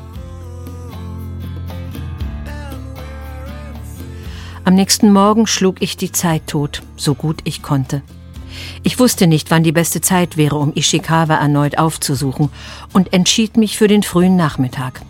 Am 4.63 4.73
nächsten 4.73 5.11
Morgen 5.11 5.45
schlug 5.45 5.81
ich 5.81 5.97
die 5.97 6.11
Zeit 6.11 6.47
tot, 6.47 6.81
so 6.95 7.15
gut 7.15 7.41
ich 7.43 7.61
konnte. 7.61 8.01
Ich 8.81 8.97
wusste 8.97 9.27
nicht, 9.27 9.51
wann 9.51 9.63
die 9.63 9.71
beste 9.71 10.01
Zeit 10.01 10.35
wäre, 10.35 10.55
um 10.55 10.73
Ishikawa 10.73 11.35
erneut 11.35 11.77
aufzusuchen 11.77 12.49
und 12.93 13.13
entschied 13.13 13.55
mich 13.57 13.77
für 13.77 13.87
den 13.87 14.03
frühen 14.03 14.35
Nachmittag. 14.35 15.01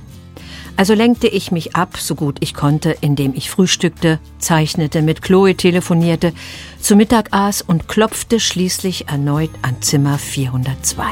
Also 0.78 0.94
lenkte 0.94 1.28
ich 1.28 1.52
mich 1.52 1.76
ab, 1.76 1.98
so 1.98 2.14
gut 2.14 2.38
ich 2.40 2.54
konnte, 2.54 2.92
indem 3.02 3.34
ich 3.34 3.50
frühstückte, 3.50 4.20
zeichnete, 4.38 5.02
mit 5.02 5.24
Chloe 5.24 5.56
telefonierte, 5.56 6.34
zu 6.80 6.96
Mittag 6.96 7.34
aß 7.34 7.64
und 7.64 7.88
klopfte 7.88 8.40
schließlich 8.40 9.08
erneut 9.08 9.50
an 9.64 9.82
Zimmer 9.82 10.20
402. 10.20 11.04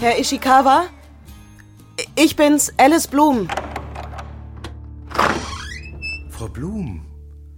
Herr 0.00 0.18
Ishikawa? 0.18 0.86
Ich 2.16 2.34
bin's, 2.34 2.72
Alice 2.76 3.06
Blum. 3.06 3.46
Frau 6.30 6.48
Blum, 6.48 7.06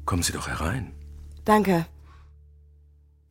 kommen 0.05 0.23
Sie 0.23 0.33
doch 0.33 0.49
herein. 0.49 0.93
Danke. 1.47 1.87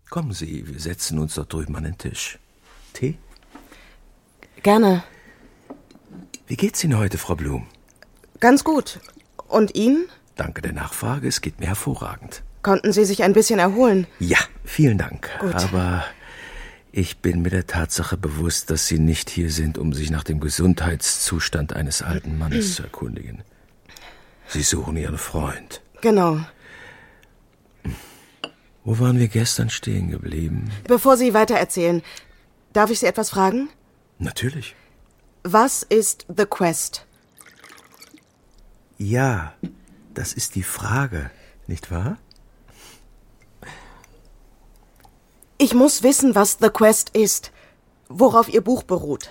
Kommen 0.09 0.33
Sie, 0.33 0.67
wir 0.67 0.79
setzen 0.79 1.19
uns 1.19 1.35
dort 1.35 1.53
drüben 1.53 1.75
an 1.75 1.83
den 1.83 1.97
Tisch. 1.99 2.39
Tee? 2.93 3.19
Gerne. 4.63 5.03
Wie 6.49 6.57
geht's 6.57 6.83
Ihnen 6.83 6.97
heute, 6.97 7.19
Frau 7.19 7.35
Blum? 7.35 7.67
Ganz 8.39 8.63
gut. 8.63 8.99
Und 9.47 9.75
Ihnen? 9.75 10.07
Danke 10.35 10.63
der 10.63 10.73
Nachfrage, 10.73 11.27
es 11.27 11.41
geht 11.41 11.59
mir 11.59 11.67
hervorragend. 11.67 12.41
Konnten 12.63 12.91
Sie 12.91 13.05
sich 13.05 13.21
ein 13.21 13.33
bisschen 13.33 13.59
erholen? 13.59 14.07
Ja, 14.17 14.39
vielen 14.63 14.97
Dank. 14.97 15.29
Gut. 15.39 15.53
Aber 15.53 16.03
ich 16.91 17.19
bin 17.19 17.43
mir 17.43 17.51
der 17.51 17.67
Tatsache 17.67 18.17
bewusst, 18.17 18.71
dass 18.71 18.87
Sie 18.87 18.97
nicht 18.97 19.29
hier 19.29 19.51
sind, 19.51 19.77
um 19.77 19.93
sich 19.93 20.09
nach 20.09 20.23
dem 20.23 20.39
Gesundheitszustand 20.39 21.73
eines 21.73 22.01
alten 22.01 22.39
Mannes 22.39 22.73
zu 22.73 22.81
erkundigen. 22.81 23.43
Sie 24.47 24.63
suchen 24.63 24.97
Ihren 24.97 25.19
Freund. 25.19 25.83
Genau. 26.01 26.39
Wo 28.83 28.97
waren 28.97 29.19
wir 29.19 29.27
gestern 29.27 29.69
stehen 29.69 30.09
geblieben? 30.09 30.71
Bevor 30.87 31.15
Sie 31.15 31.35
weitererzählen, 31.35 32.01
darf 32.73 32.89
ich 32.89 33.01
Sie 33.01 33.05
etwas 33.05 33.29
fragen? 33.29 33.69
Natürlich. 34.17 34.75
Was 35.43 35.83
ist 35.83 36.25
The 36.35 36.45
Quest? 36.45 37.05
Ja, 38.97 39.53
das 40.13 40.33
ist 40.33 40.55
die 40.55 40.63
Frage, 40.63 41.31
nicht 41.67 41.91
wahr? 41.91 42.17
Ich 45.57 45.73
muss 45.73 46.03
wissen, 46.03 46.35
was 46.35 46.57
The 46.59 46.69
Quest 46.69 47.09
ist, 47.09 47.51
worauf 48.09 48.49
Ihr 48.49 48.61
Buch 48.61 48.83
beruht. 48.83 49.29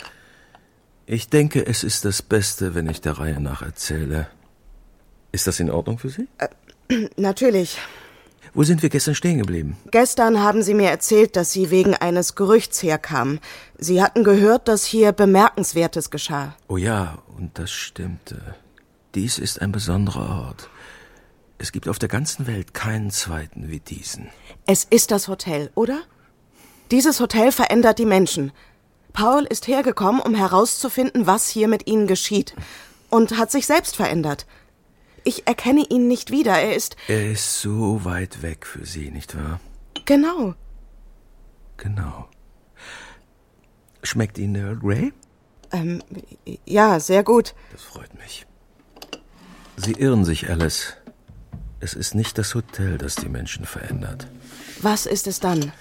Ich 1.06 1.28
denke, 1.28 1.66
es 1.66 1.84
ist 1.84 2.04
das 2.04 2.22
Beste, 2.22 2.74
wenn 2.74 2.88
ich 2.88 3.00
der 3.00 3.18
Reihe 3.18 3.40
nach 3.40 3.62
erzähle. 3.62 4.28
Ist 5.32 5.46
das 5.46 5.60
in 5.60 5.70
Ordnung 5.70 5.98
für 5.98 6.10
Sie? 6.10 6.28
Natürlich. 7.16 7.78
Wo 8.54 8.62
sind 8.62 8.82
wir 8.82 8.88
gestern 8.88 9.14
stehen 9.14 9.38
geblieben? 9.38 9.76
Gestern 9.90 10.42
haben 10.42 10.62
Sie 10.62 10.74
mir 10.74 10.90
erzählt, 10.90 11.36
dass 11.36 11.52
Sie 11.52 11.70
wegen 11.70 11.94
eines 11.94 12.34
Gerüchts 12.34 12.82
herkamen. 12.82 13.40
Sie 13.76 14.02
hatten 14.02 14.24
gehört, 14.24 14.68
dass 14.68 14.84
hier 14.84 15.12
Bemerkenswertes 15.12 16.10
geschah. 16.10 16.54
Oh 16.68 16.76
ja, 16.76 17.18
und 17.36 17.58
das 17.58 17.70
stimmte. 17.70 18.54
Dies 19.14 19.38
ist 19.38 19.60
ein 19.60 19.72
besonderer 19.72 20.46
Ort. 20.46 20.68
Es 21.58 21.72
gibt 21.72 21.88
auf 21.88 21.98
der 21.98 22.08
ganzen 22.08 22.46
Welt 22.46 22.72
keinen 22.72 23.10
zweiten 23.10 23.68
wie 23.68 23.80
diesen. 23.80 24.28
Es 24.66 24.84
ist 24.84 25.10
das 25.10 25.28
Hotel, 25.28 25.70
oder? 25.74 26.02
Dieses 26.90 27.20
Hotel 27.20 27.52
verändert 27.52 27.98
die 27.98 28.06
Menschen. 28.06 28.52
Paul 29.12 29.44
ist 29.44 29.66
hergekommen, 29.66 30.20
um 30.20 30.34
herauszufinden, 30.34 31.26
was 31.26 31.48
hier 31.48 31.66
mit 31.68 31.88
ihnen 31.88 32.06
geschieht. 32.06 32.54
Und 33.10 33.36
hat 33.36 33.50
sich 33.50 33.66
selbst 33.66 33.96
verändert. 33.96 34.46
Ich 35.24 35.46
erkenne 35.46 35.84
ihn 35.88 36.08
nicht 36.08 36.30
wieder. 36.30 36.52
Er 36.52 36.74
ist. 36.74 36.96
Er 37.08 37.30
ist 37.30 37.60
so 37.60 38.04
weit 38.04 38.42
weg 38.42 38.66
für 38.66 38.86
Sie, 38.86 39.10
nicht 39.10 39.36
wahr? 39.36 39.60
Genau. 40.04 40.54
Genau. 41.76 42.28
Schmeckt 44.02 44.38
Ihnen 44.38 44.54
der 44.54 44.64
Earl 44.64 44.76
Grey? 44.76 45.12
Ähm, 45.70 46.02
ja, 46.64 46.98
sehr 47.00 47.22
gut. 47.22 47.54
Das 47.72 47.82
freut 47.82 48.14
mich. 48.14 48.46
Sie 49.76 49.92
irren 49.92 50.24
sich, 50.24 50.48
Alice. 50.48 50.94
Es 51.80 51.94
ist 51.94 52.14
nicht 52.14 52.38
das 52.38 52.54
Hotel, 52.54 52.98
das 52.98 53.14
die 53.14 53.28
Menschen 53.28 53.64
verändert. 53.64 54.26
Was 54.80 55.06
ist 55.06 55.26
es 55.26 55.40
dann? 55.40 55.72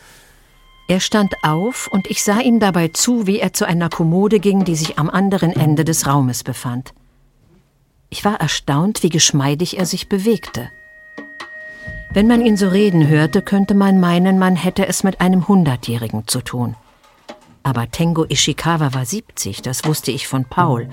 Er 0.87 0.99
stand 0.99 1.33
auf 1.43 1.87
und 1.87 2.07
ich 2.07 2.23
sah 2.23 2.39
ihm 2.39 2.59
dabei 2.59 2.89
zu, 2.89 3.27
wie 3.27 3.39
er 3.39 3.51
zu 3.53 3.65
einer 3.65 3.89
Kommode 3.89 4.39
ging, 4.39 4.63
die 4.63 4.75
sich 4.75 4.99
am 4.99 5.09
anderen 5.09 5.51
Ende 5.51 5.83
des 5.83 6.07
Raumes 6.07 6.43
befand. 6.43 6.93
Ich 8.09 8.23
war 8.23 8.39
erstaunt, 8.39 9.03
wie 9.03 9.09
geschmeidig 9.09 9.77
er 9.77 9.85
sich 9.85 10.09
bewegte. 10.09 10.69
Wenn 12.13 12.27
man 12.27 12.45
ihn 12.45 12.57
so 12.57 12.69
reden 12.69 13.07
hörte, 13.07 13.41
könnte 13.41 13.73
man 13.73 13.99
meinen, 13.99 14.39
man 14.39 14.55
hätte 14.55 14.87
es 14.87 15.03
mit 15.03 15.19
einem 15.19 15.47
Hundertjährigen 15.47 16.27
zu 16.27 16.41
tun. 16.41 16.75
Aber 17.63 17.91
Tengo 17.91 18.25
Ishikawa 18.27 18.93
war 18.93 19.05
70, 19.05 19.61
das 19.61 19.83
wusste 19.85 20.11
ich 20.11 20.27
von 20.27 20.45
Paul, 20.45 20.87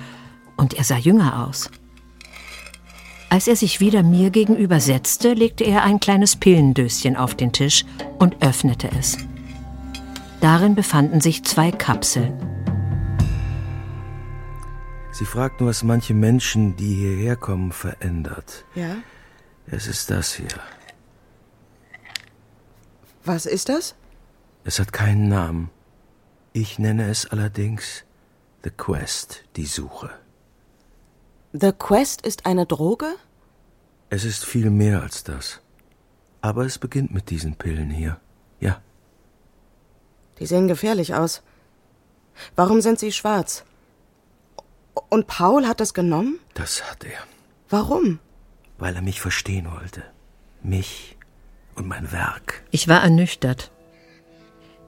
und 0.57 0.75
er 0.75 0.85
sah 0.85 0.97
jünger 0.97 1.47
aus. 1.47 1.71
Als 3.31 3.49
er 3.49 3.57
sich 3.57 3.81
wieder 3.81 4.03
mir 4.03 4.31
gegenüber 4.31 4.81
setzte, 4.81 5.35
legte 5.35 5.65
er 5.65 5.83
ein 5.83 6.01
kleines 6.01 6.37
Pillendöschen 6.37 7.17
auf 7.17 7.35
den 7.35 7.53
Tisch 7.53 7.85
und 8.19 8.43
öffnete 8.43 8.91
es. 8.99 9.17
Darin 10.41 10.75
befanden 10.75 11.21
sich 11.21 11.45
zwei 11.45 11.71
Kapseln. 11.71 12.35
Sie 15.15 15.27
fragten, 15.27 15.65
was 15.65 15.85
manche 15.85 16.13
Menschen, 16.13 16.75
die 16.75 16.93
hierher 16.93 17.37
kommen, 17.37 17.71
verändert. 17.71 18.65
Ja? 18.75 18.97
Es 19.69 19.87
ist 19.87 20.11
das 20.11 20.35
hier. 20.35 20.59
Was 23.25 23.47
ist 23.47 23.69
das? 23.69 23.95
Es 24.65 24.81
hat 24.81 24.93
keinen 24.93 25.29
Namen. 25.29 25.71
Ich 26.53 26.81
nenne 26.81 27.09
es 27.09 27.27
allerdings 27.27 28.03
The 28.65 28.71
Quest, 28.71 29.45
die 29.55 29.67
Suche. 29.67 30.11
The 31.53 31.71
Quest 31.71 32.23
ist 32.23 32.45
eine 32.45 32.67
Droge? 32.67 33.15
Es 34.11 34.25
ist 34.25 34.45
viel 34.45 34.69
mehr 34.69 35.01
als 35.01 35.23
das. 35.23 35.61
Aber 36.41 36.67
es 36.67 36.79
beginnt 36.79 37.15
mit 37.15 37.31
diesen 37.31 37.55
Pillen 37.55 37.91
hier. 37.91 38.21
Ja. 38.59 38.83
Die 40.41 40.47
sehen 40.47 40.67
gefährlich 40.67 41.15
aus. 41.15 41.45
Warum 42.57 42.81
sind 42.81 42.99
sie 42.99 43.13
schwarz? 43.13 43.65
Und 45.09 45.27
Paul 45.27 45.67
hat 45.67 45.81
es 45.81 45.95
genommen? 45.95 46.39
Das 46.55 46.89
hat 46.89 47.05
er. 47.05 47.19
Warum? 47.69 48.19
Weil 48.79 48.95
er 48.95 49.03
mich 49.03 49.21
verstehen 49.21 49.69
wollte. 49.71 50.03
Mich 50.63 51.17
und 51.75 51.87
mein 51.87 52.13
Werk. 52.13 52.65
Ich 52.71 52.89
war 52.89 53.03
ernüchtert. 53.03 53.73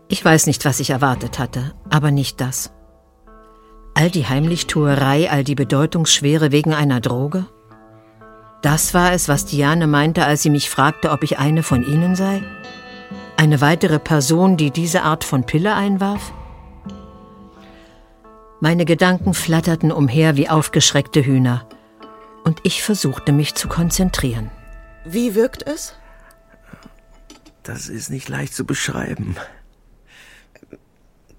Ich 0.09 0.25
weiß 0.25 0.47
nicht, 0.47 0.65
was 0.65 0.81
ich 0.81 0.91
erwartet 0.91 1.39
hatte, 1.39 1.75
aber 1.91 2.11
nicht 2.11 2.41
das. 2.41 2.73
All 3.95 4.11
die 4.11 4.27
Heimlichtuerei, 4.27 5.31
all 5.31 5.43
die 5.43 5.55
Bedeutungsschwere 5.55 6.53
wegen 6.53 6.75
einer 6.75 7.01
Droge? 7.01 7.47
Das 8.63 8.95
war 8.95 9.13
es, 9.13 9.29
was 9.29 9.47
Diane 9.47 9.87
meinte, 9.87 10.25
als 10.25 10.43
sie 10.43 10.51
mich 10.51 10.71
fragte, 10.71 11.11
ob 11.11 11.23
ich 11.23 11.39
eine 11.39 11.63
von 11.63 11.85
ihnen 11.85 12.15
sei? 12.15 12.43
Eine 13.37 13.61
weitere 13.61 13.99
Person, 13.99 14.57
die 14.57 14.71
diese 14.71 15.03
Art 15.03 15.25
von 15.25 15.45
Pille 15.45 15.75
einwarf? 15.75 16.33
Meine 18.69 18.85
Gedanken 18.85 19.33
flatterten 19.33 19.93
umher 19.93 20.35
wie 20.35 20.49
aufgeschreckte 20.49 21.25
Hühner, 21.25 21.69
und 22.43 22.59
ich 22.65 22.83
versuchte 22.83 23.31
mich 23.31 23.55
zu 23.55 23.69
konzentrieren. 23.69 24.51
Wie 25.05 25.37
wirkt 25.37 25.63
es? 25.63 25.95
Das 27.63 27.89
ist 27.89 28.11
nicht 28.11 28.29
leicht 28.29 28.55
zu 28.55 28.65
beschreiben. 28.65 29.37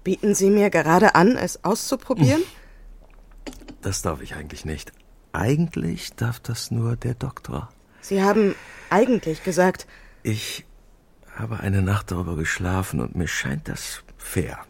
Bieten 0.04 0.34
Sie 0.34 0.48
mir 0.48 0.70
gerade 0.70 1.14
an, 1.16 1.36
es 1.36 1.64
auszuprobieren? 1.66 2.42
Das 3.82 4.00
darf 4.00 4.22
ich 4.22 4.34
eigentlich 4.34 4.64
nicht. 4.64 4.92
Eigentlich 5.34 6.14
darf 6.14 6.40
das 6.40 6.70
nur 6.70 6.96
der 6.96 7.12
Doktor. 7.12 7.68
Sie 8.00 8.22
haben 8.22 8.54
eigentlich 8.88 9.44
gesagt. 9.44 9.86
Ich 10.22 10.64
habe 11.36 11.60
eine 11.60 11.82
Nacht 11.82 12.10
darüber 12.10 12.36
geschlafen 12.36 13.00
und 13.00 13.16
mir 13.16 13.28
scheint 13.28 13.68
das 13.68 14.02
fair. 14.16 14.64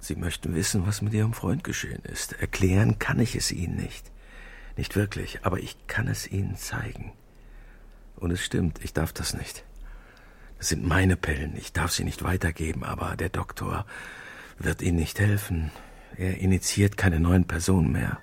Sie 0.00 0.16
möchten 0.16 0.54
wissen, 0.54 0.86
was 0.86 1.02
mit 1.02 1.12
Ihrem 1.12 1.34
Freund 1.34 1.62
geschehen 1.62 2.02
ist. 2.04 2.32
Erklären 2.32 2.98
kann 2.98 3.20
ich 3.20 3.36
es 3.36 3.52
Ihnen 3.52 3.76
nicht. 3.76 4.10
Nicht 4.76 4.96
wirklich, 4.96 5.44
aber 5.44 5.58
ich 5.58 5.76
kann 5.86 6.08
es 6.08 6.26
Ihnen 6.30 6.56
zeigen. 6.56 7.12
Und 8.16 8.30
es 8.30 8.42
stimmt, 8.42 8.82
ich 8.82 8.92
darf 8.92 9.12
das 9.12 9.34
nicht. 9.34 9.64
Das 10.58 10.68
sind 10.68 10.86
meine 10.86 11.16
Pillen, 11.16 11.56
ich 11.56 11.72
darf 11.72 11.90
sie 11.90 12.04
nicht 12.04 12.22
weitergeben, 12.22 12.84
aber 12.84 13.16
der 13.16 13.30
Doktor 13.30 13.86
wird 14.58 14.82
Ihnen 14.82 14.98
nicht 14.98 15.18
helfen. 15.18 15.70
Er 16.16 16.38
initiiert 16.38 16.98
keine 16.98 17.18
neuen 17.18 17.46
Personen 17.46 17.92
mehr. 17.92 18.18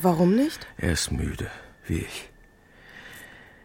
Warum 0.00 0.34
nicht? 0.34 0.66
Er 0.76 0.92
ist 0.92 1.10
müde, 1.10 1.50
wie 1.86 2.00
ich. 2.00 2.30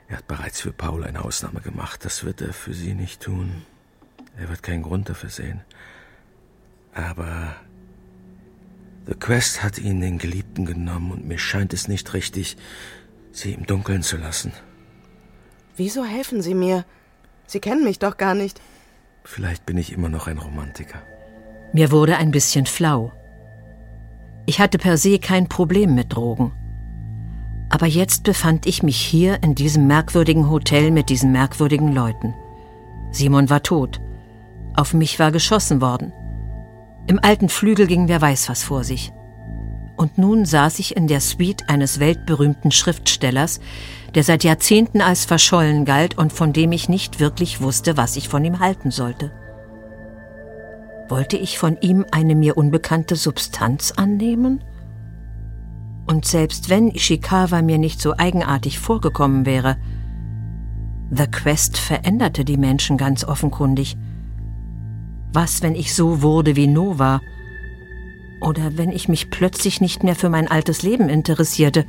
Er 0.08 0.18
hat 0.18 0.28
bereits 0.28 0.62
für 0.62 0.72
Paul 0.72 1.04
eine 1.04 1.24
Ausnahme 1.24 1.60
gemacht. 1.60 2.06
Das 2.06 2.24
wird 2.24 2.42
er 2.42 2.54
für 2.54 2.74
Sie 2.74 2.94
nicht 2.94 3.22
tun. 3.22 3.66
Er 4.38 4.50
wird 4.50 4.64
keinen 4.64 4.84
Grund 4.84 5.10
dafür 5.10 5.30
sehen. 5.30 5.62
Aber 6.94 7.56
The 9.06 9.16
Quest 9.16 9.64
hat 9.64 9.78
ihn 9.80 10.00
den 10.00 10.18
Geliebten 10.18 10.66
genommen 10.66 11.12
und 11.12 11.28
mir 11.28 11.38
scheint 11.38 11.74
es 11.74 11.88
nicht 11.88 12.14
richtig, 12.14 12.58
sie 13.32 13.54
im 13.54 13.66
Dunkeln 13.66 14.04
zu 14.04 14.18
lassen. 14.18 14.54
Wieso 15.76 16.06
helfen 16.06 16.42
Sie 16.42 16.54
mir? 16.54 16.86
Sie 17.48 17.60
kennen 17.60 17.84
mich 17.84 18.00
doch 18.00 18.18
gar 18.18 18.36
nicht. 18.36 18.62
Vielleicht 19.24 19.66
bin 19.66 19.78
ich 19.78 19.92
immer 19.92 20.10
noch 20.10 20.28
ein 20.28 20.38
Romantiker. 20.38 21.00
Mir 21.74 21.92
wurde 21.92 22.18
ein 22.18 22.32
bisschen 22.32 22.66
flau. 22.66 23.12
Ich 24.46 24.60
hatte 24.60 24.78
per 24.78 24.98
se 24.98 25.20
kein 25.20 25.48
Problem 25.50 25.96
mit 25.96 26.14
Drogen. 26.14 26.52
Aber 27.70 27.88
jetzt 27.88 28.24
befand 28.24 28.68
ich 28.68 28.84
mich 28.84 28.98
hier 28.98 29.42
in 29.42 29.56
diesem 29.56 29.88
merkwürdigen 29.88 30.50
Hotel 30.50 30.92
mit 30.92 31.10
diesen 31.10 31.32
merkwürdigen 31.32 31.92
Leuten. 31.92 32.36
Simon 33.12 33.50
war 33.50 33.64
tot. 33.64 34.00
Auf 34.76 34.94
mich 34.94 35.18
war 35.18 35.32
geschossen 35.32 35.82
worden. 35.82 36.14
Im 37.08 37.20
alten 37.22 37.50
Flügel 37.50 37.88
ging 37.88 38.08
wer 38.08 38.22
weiß 38.22 38.50
was 38.50 38.64
vor 38.64 38.84
sich. 38.84 39.12
Und 39.96 40.18
nun 40.18 40.46
saß 40.46 40.80
ich 40.80 40.96
in 40.96 41.08
der 41.08 41.20
Suite 41.20 41.70
eines 41.70 42.00
weltberühmten 42.00 42.72
Schriftstellers, 42.72 43.60
der 44.16 44.24
seit 44.24 44.44
Jahrzehnten 44.44 45.02
als 45.02 45.26
verschollen 45.26 45.86
galt 45.86 46.18
und 46.18 46.34
von 46.34 46.54
dem 46.54 46.72
ich 46.72 46.90
nicht 46.90 47.20
wirklich 47.20 47.62
wusste, 47.62 47.98
was 47.98 48.16
ich 48.16 48.30
von 48.30 48.44
ihm 48.44 48.60
halten 48.60 48.92
sollte. 48.92 49.32
Wollte 51.10 51.38
ich 51.38 51.60
von 51.60 51.78
ihm 51.82 52.06
eine 52.12 52.36
mir 52.36 52.58
unbekannte 52.58 53.16
Substanz 53.16 53.92
annehmen? 53.92 54.64
Und 56.08 56.26
selbst 56.26 56.70
wenn 56.70 56.90
Ishikawa 56.90 57.62
mir 57.62 57.78
nicht 57.78 58.02
so 58.02 58.16
eigenartig 58.18 58.80
vorgekommen 58.80 59.46
wäre, 59.46 59.78
The 61.12 61.28
Quest 61.28 61.78
veränderte 61.78 62.44
die 62.46 62.58
Menschen 62.58 62.98
ganz 62.98 63.24
offenkundig. 63.24 63.96
Was, 65.34 65.64
wenn 65.64 65.74
ich 65.74 65.96
so 65.96 66.22
wurde 66.22 66.56
wie 66.56 66.68
Nova? 66.68 67.20
Oder 68.40 68.78
wenn 68.78 68.92
ich 68.92 69.10
mich 69.10 69.32
plötzlich 69.32 69.82
nicht 69.82 70.04
mehr 70.04 70.16
für 70.16 70.30
mein 70.30 70.48
altes 70.48 70.84
Leben 70.84 71.10
interessierte, 71.10 71.88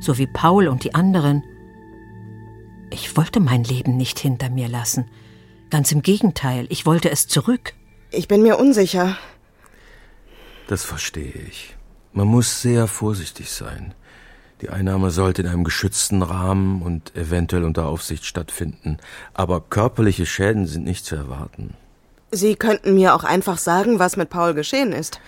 so 0.00 0.18
wie 0.18 0.26
Paul 0.26 0.66
und 0.66 0.82
die 0.82 0.94
anderen? 0.94 1.44
Ich 2.90 3.16
wollte 3.16 3.38
mein 3.38 3.62
Leben 3.62 3.96
nicht 3.96 4.18
hinter 4.18 4.50
mir 4.50 4.68
lassen. 4.68 5.08
Ganz 5.70 5.92
im 5.92 6.02
Gegenteil, 6.02 6.66
ich 6.68 6.84
wollte 6.84 7.10
es 7.10 7.28
zurück. 7.28 7.74
Ich 8.10 8.26
bin 8.26 8.42
mir 8.42 8.58
unsicher. 8.58 9.16
Das 10.66 10.82
verstehe 10.82 11.40
ich. 11.48 11.76
Man 12.12 12.26
muss 12.26 12.60
sehr 12.60 12.88
vorsichtig 12.88 13.52
sein. 13.52 13.94
Die 14.62 14.70
Einnahme 14.70 15.12
sollte 15.12 15.42
in 15.42 15.48
einem 15.48 15.62
geschützten 15.62 16.22
Rahmen 16.22 16.82
und 16.82 17.14
eventuell 17.14 17.62
unter 17.62 17.86
Aufsicht 17.86 18.24
stattfinden. 18.24 18.98
Aber 19.32 19.60
körperliche 19.60 20.26
Schäden 20.26 20.66
sind 20.66 20.84
nicht 20.84 21.04
zu 21.04 21.14
erwarten. 21.14 21.74
Sie 22.32 22.54
könnten 22.54 22.94
mir 22.94 23.14
auch 23.14 23.24
einfach 23.24 23.58
sagen, 23.58 23.98
was 23.98 24.16
mit 24.16 24.30
Paul 24.30 24.54
geschehen 24.54 24.92
ist. 24.92 25.20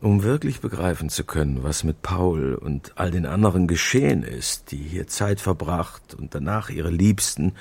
Um 0.00 0.22
wirklich 0.22 0.60
begreifen 0.60 1.08
zu 1.08 1.24
können, 1.24 1.62
was 1.62 1.84
mit 1.84 2.02
Paul 2.02 2.54
und 2.54 2.92
all 2.96 3.10
den 3.10 3.26
anderen 3.26 3.66
geschehen 3.66 4.22
ist, 4.22 4.70
die 4.70 4.76
hier 4.76 5.08
Zeit 5.08 5.40
verbracht 5.40 6.14
und 6.14 6.34
danach 6.34 6.70
ihre 6.70 6.90
Liebsten 6.90 7.54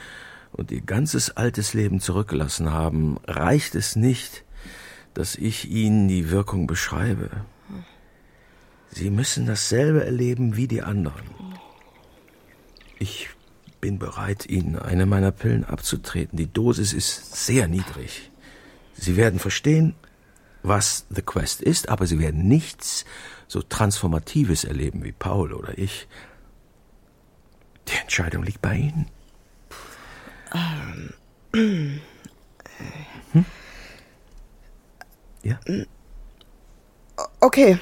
und 0.52 0.72
ihr 0.72 0.82
ganzes 0.82 1.36
altes 1.36 1.74
Leben 1.74 2.00
zurückgelassen 2.00 2.72
haben, 2.72 3.18
reicht 3.26 3.74
es 3.74 3.96
nicht, 3.96 4.44
dass 5.14 5.36
ich 5.36 5.70
Ihnen 5.70 6.08
die 6.08 6.30
Wirkung 6.30 6.68
beschreibe. 6.68 7.30
Sie 8.90 9.10
müssen 9.10 9.46
dasselbe 9.46 10.06
erleben 10.06 10.56
wie 10.56 10.68
die 10.68 10.84
anderen. 10.84 11.26
Ich 13.00 13.30
bin 13.82 14.00
bereit, 14.00 14.46
Ihnen 14.46 14.78
eine 14.78 15.06
meiner 15.06 15.32
Pillen 15.32 15.64
abzutreten. 15.64 16.38
Die 16.38 16.52
Dosis 16.52 16.94
ist 16.94 17.36
sehr 17.46 17.68
niedrig. 17.68 18.32
Sie 18.94 19.16
werden 19.16 19.40
verstehen, 19.40 19.96
was 20.64 21.06
The 21.10 21.22
Quest 21.22 21.62
ist, 21.62 21.90
aber 21.90 22.08
Sie 22.08 22.20
werden 22.20 22.48
nichts 22.48 23.06
so 23.48 23.62
Transformatives 23.62 24.64
erleben 24.64 25.04
wie 25.04 25.12
Paul 25.12 25.54
oder 25.54 25.78
ich. 25.78 26.08
Die 27.88 27.98
Entscheidung 28.02 28.44
liegt 28.44 28.62
bei 28.62 28.76
Ihnen. 28.76 29.08
Ähm. 30.54 32.02
Hm? 33.32 33.46
Ja? 35.44 35.60
Okay, 37.40 37.80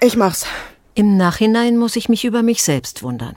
ich 0.00 0.16
mach's. 0.16 0.46
Im 0.94 1.16
Nachhinein 1.16 1.78
muss 1.78 1.96
ich 1.96 2.08
mich 2.08 2.24
über 2.24 2.42
mich 2.42 2.62
selbst 2.62 3.02
wundern. 3.02 3.36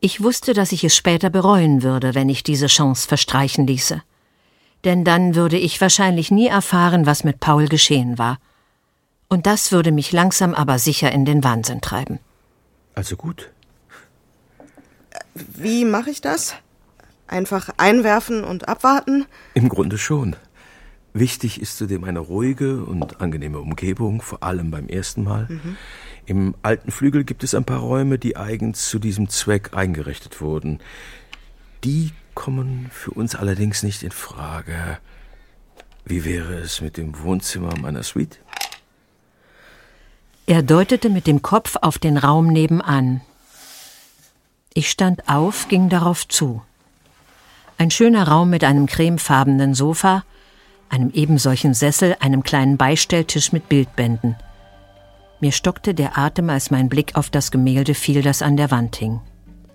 Ich 0.00 0.22
wusste, 0.22 0.54
dass 0.54 0.72
ich 0.72 0.84
es 0.84 0.96
später 0.96 1.28
bereuen 1.28 1.82
würde, 1.82 2.14
wenn 2.14 2.28
ich 2.28 2.44
diese 2.44 2.68
Chance 2.68 3.08
verstreichen 3.08 3.66
ließe. 3.66 4.02
Denn 4.84 5.04
dann 5.04 5.34
würde 5.34 5.58
ich 5.58 5.80
wahrscheinlich 5.80 6.30
nie 6.30 6.46
erfahren, 6.46 7.04
was 7.04 7.24
mit 7.24 7.40
Paul 7.40 7.66
geschehen 7.66 8.16
war. 8.16 8.38
Und 9.28 9.46
das 9.46 9.72
würde 9.72 9.90
mich 9.90 10.12
langsam 10.12 10.54
aber 10.54 10.78
sicher 10.78 11.10
in 11.10 11.24
den 11.24 11.42
Wahnsinn 11.42 11.80
treiben. 11.80 12.20
Also 12.94 13.16
gut. 13.16 13.50
Wie 15.34 15.84
mache 15.84 16.10
ich 16.10 16.20
das? 16.20 16.54
Einfach 17.26 17.68
einwerfen 17.76 18.44
und 18.44 18.68
abwarten? 18.68 19.26
Im 19.54 19.68
Grunde 19.68 19.98
schon. 19.98 20.36
Wichtig 21.12 21.60
ist 21.60 21.76
zudem 21.76 22.04
eine 22.04 22.20
ruhige 22.20 22.84
und 22.84 23.20
angenehme 23.20 23.58
Umgebung, 23.58 24.22
vor 24.22 24.42
allem 24.42 24.70
beim 24.70 24.88
ersten 24.88 25.24
Mal. 25.24 25.46
Mhm. 25.48 25.76
Im 26.28 26.54
alten 26.60 26.90
Flügel 26.90 27.24
gibt 27.24 27.42
es 27.42 27.54
ein 27.54 27.64
paar 27.64 27.78
Räume, 27.78 28.18
die 28.18 28.36
eigens 28.36 28.90
zu 28.90 28.98
diesem 28.98 29.30
Zweck 29.30 29.70
eingerichtet 29.72 30.42
wurden. 30.42 30.78
Die 31.84 32.12
kommen 32.34 32.90
für 32.92 33.12
uns 33.12 33.34
allerdings 33.34 33.82
nicht 33.82 34.02
in 34.02 34.10
Frage. 34.10 34.98
Wie 36.04 36.26
wäre 36.26 36.52
es 36.56 36.82
mit 36.82 36.98
dem 36.98 37.18
Wohnzimmer 37.22 37.74
meiner 37.78 38.02
Suite? 38.02 38.40
Er 40.44 40.62
deutete 40.62 41.08
mit 41.08 41.26
dem 41.26 41.40
Kopf 41.40 41.76
auf 41.80 41.96
den 41.96 42.18
Raum 42.18 42.48
nebenan. 42.48 43.22
Ich 44.74 44.90
stand 44.90 45.30
auf, 45.30 45.68
ging 45.68 45.88
darauf 45.88 46.28
zu. 46.28 46.60
Ein 47.78 47.90
schöner 47.90 48.28
Raum 48.28 48.50
mit 48.50 48.64
einem 48.64 48.84
cremefarbenen 48.84 49.72
Sofa, 49.72 50.24
einem 50.90 51.08
ebensolchen 51.08 51.72
Sessel, 51.72 52.16
einem 52.20 52.42
kleinen 52.42 52.76
Beistelltisch 52.76 53.50
mit 53.50 53.70
Bildbänden. 53.70 54.36
Mir 55.40 55.52
stockte 55.52 55.94
der 55.94 56.18
Atem, 56.18 56.50
als 56.50 56.70
mein 56.70 56.88
Blick 56.88 57.14
auf 57.14 57.30
das 57.30 57.50
Gemälde 57.50 57.94
fiel, 57.94 58.22
das 58.22 58.42
an 58.42 58.56
der 58.56 58.70
Wand 58.70 58.96
hing. 58.96 59.20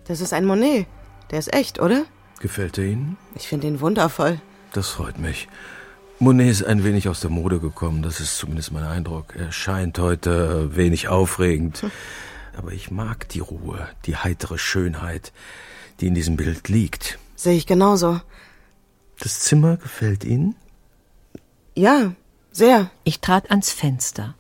Das 0.06 0.20
ist 0.20 0.34
ein 0.34 0.46
Monet. 0.46 0.88
Der 1.32 1.40
ist 1.40 1.54
echt, 1.54 1.80
oder? 1.80 2.04
Gefällt 2.40 2.78
er 2.78 2.86
Ihnen? 2.86 3.18
Ich 3.36 3.48
finde 3.48 3.68
ihn 3.68 3.80
wundervoll. 3.80 4.42
Das 4.74 4.90
freut 4.90 5.18
mich. 5.18 5.48
Monet 6.20 6.50
ist 6.50 6.64
ein 6.64 6.84
wenig 6.84 7.08
aus 7.08 7.22
der 7.22 7.30
Mode 7.30 7.60
gekommen, 7.60 8.02
das 8.02 8.20
ist 8.20 8.38
zumindest 8.38 8.72
mein 8.74 8.84
Eindruck. 8.84 9.36
Er 9.38 9.52
scheint 9.52 9.98
heute 10.00 10.76
wenig 10.76 11.08
aufregend. 11.08 11.86
Aber 12.58 12.72
ich 12.72 12.92
mag 12.92 13.30
die 13.30 13.40
Ruhe, 13.40 13.88
die 14.06 14.18
heitere 14.18 14.58
Schönheit, 14.58 15.32
die 16.00 16.08
in 16.08 16.14
diesem 16.14 16.36
Bild 16.36 16.70
liegt. 16.70 17.18
Sehe 17.36 17.56
ich 17.56 17.66
genauso. 17.66 18.20
Das 19.20 19.40
Zimmer 19.40 19.78
gefällt 19.78 20.24
Ihnen? 20.24 20.56
Ja, 21.76 22.14
sehr. 22.52 22.92
Ich 23.04 23.22
trat 23.22 23.50
ans 23.50 23.72
Fenster. 23.72 24.36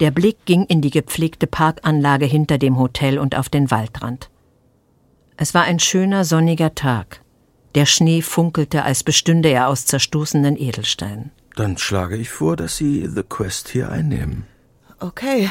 Der 0.00 0.10
Blick 0.10 0.44
ging 0.44 0.64
in 0.64 0.80
die 0.80 0.90
gepflegte 0.90 1.46
Parkanlage 1.46 2.26
hinter 2.26 2.58
dem 2.58 2.78
Hotel 2.78 3.18
und 3.18 3.36
auf 3.36 3.48
den 3.48 3.70
Waldrand. 3.70 4.28
Es 5.36 5.54
war 5.54 5.62
ein 5.62 5.78
schöner 5.78 6.24
sonniger 6.24 6.74
Tag. 6.74 7.20
Der 7.74 7.86
Schnee 7.86 8.22
funkelte, 8.22 8.84
als 8.84 9.02
bestünde 9.02 9.48
er 9.48 9.68
aus 9.68 9.86
zerstoßenen 9.86 10.56
Edelsteinen. 10.56 11.30
Dann 11.56 11.76
schlage 11.78 12.16
ich 12.16 12.30
vor, 12.30 12.56
dass 12.56 12.76
Sie 12.76 13.08
The 13.08 13.22
Quest 13.22 13.68
hier 13.68 13.90
einnehmen. 13.90 14.46
Okay. 15.00 15.50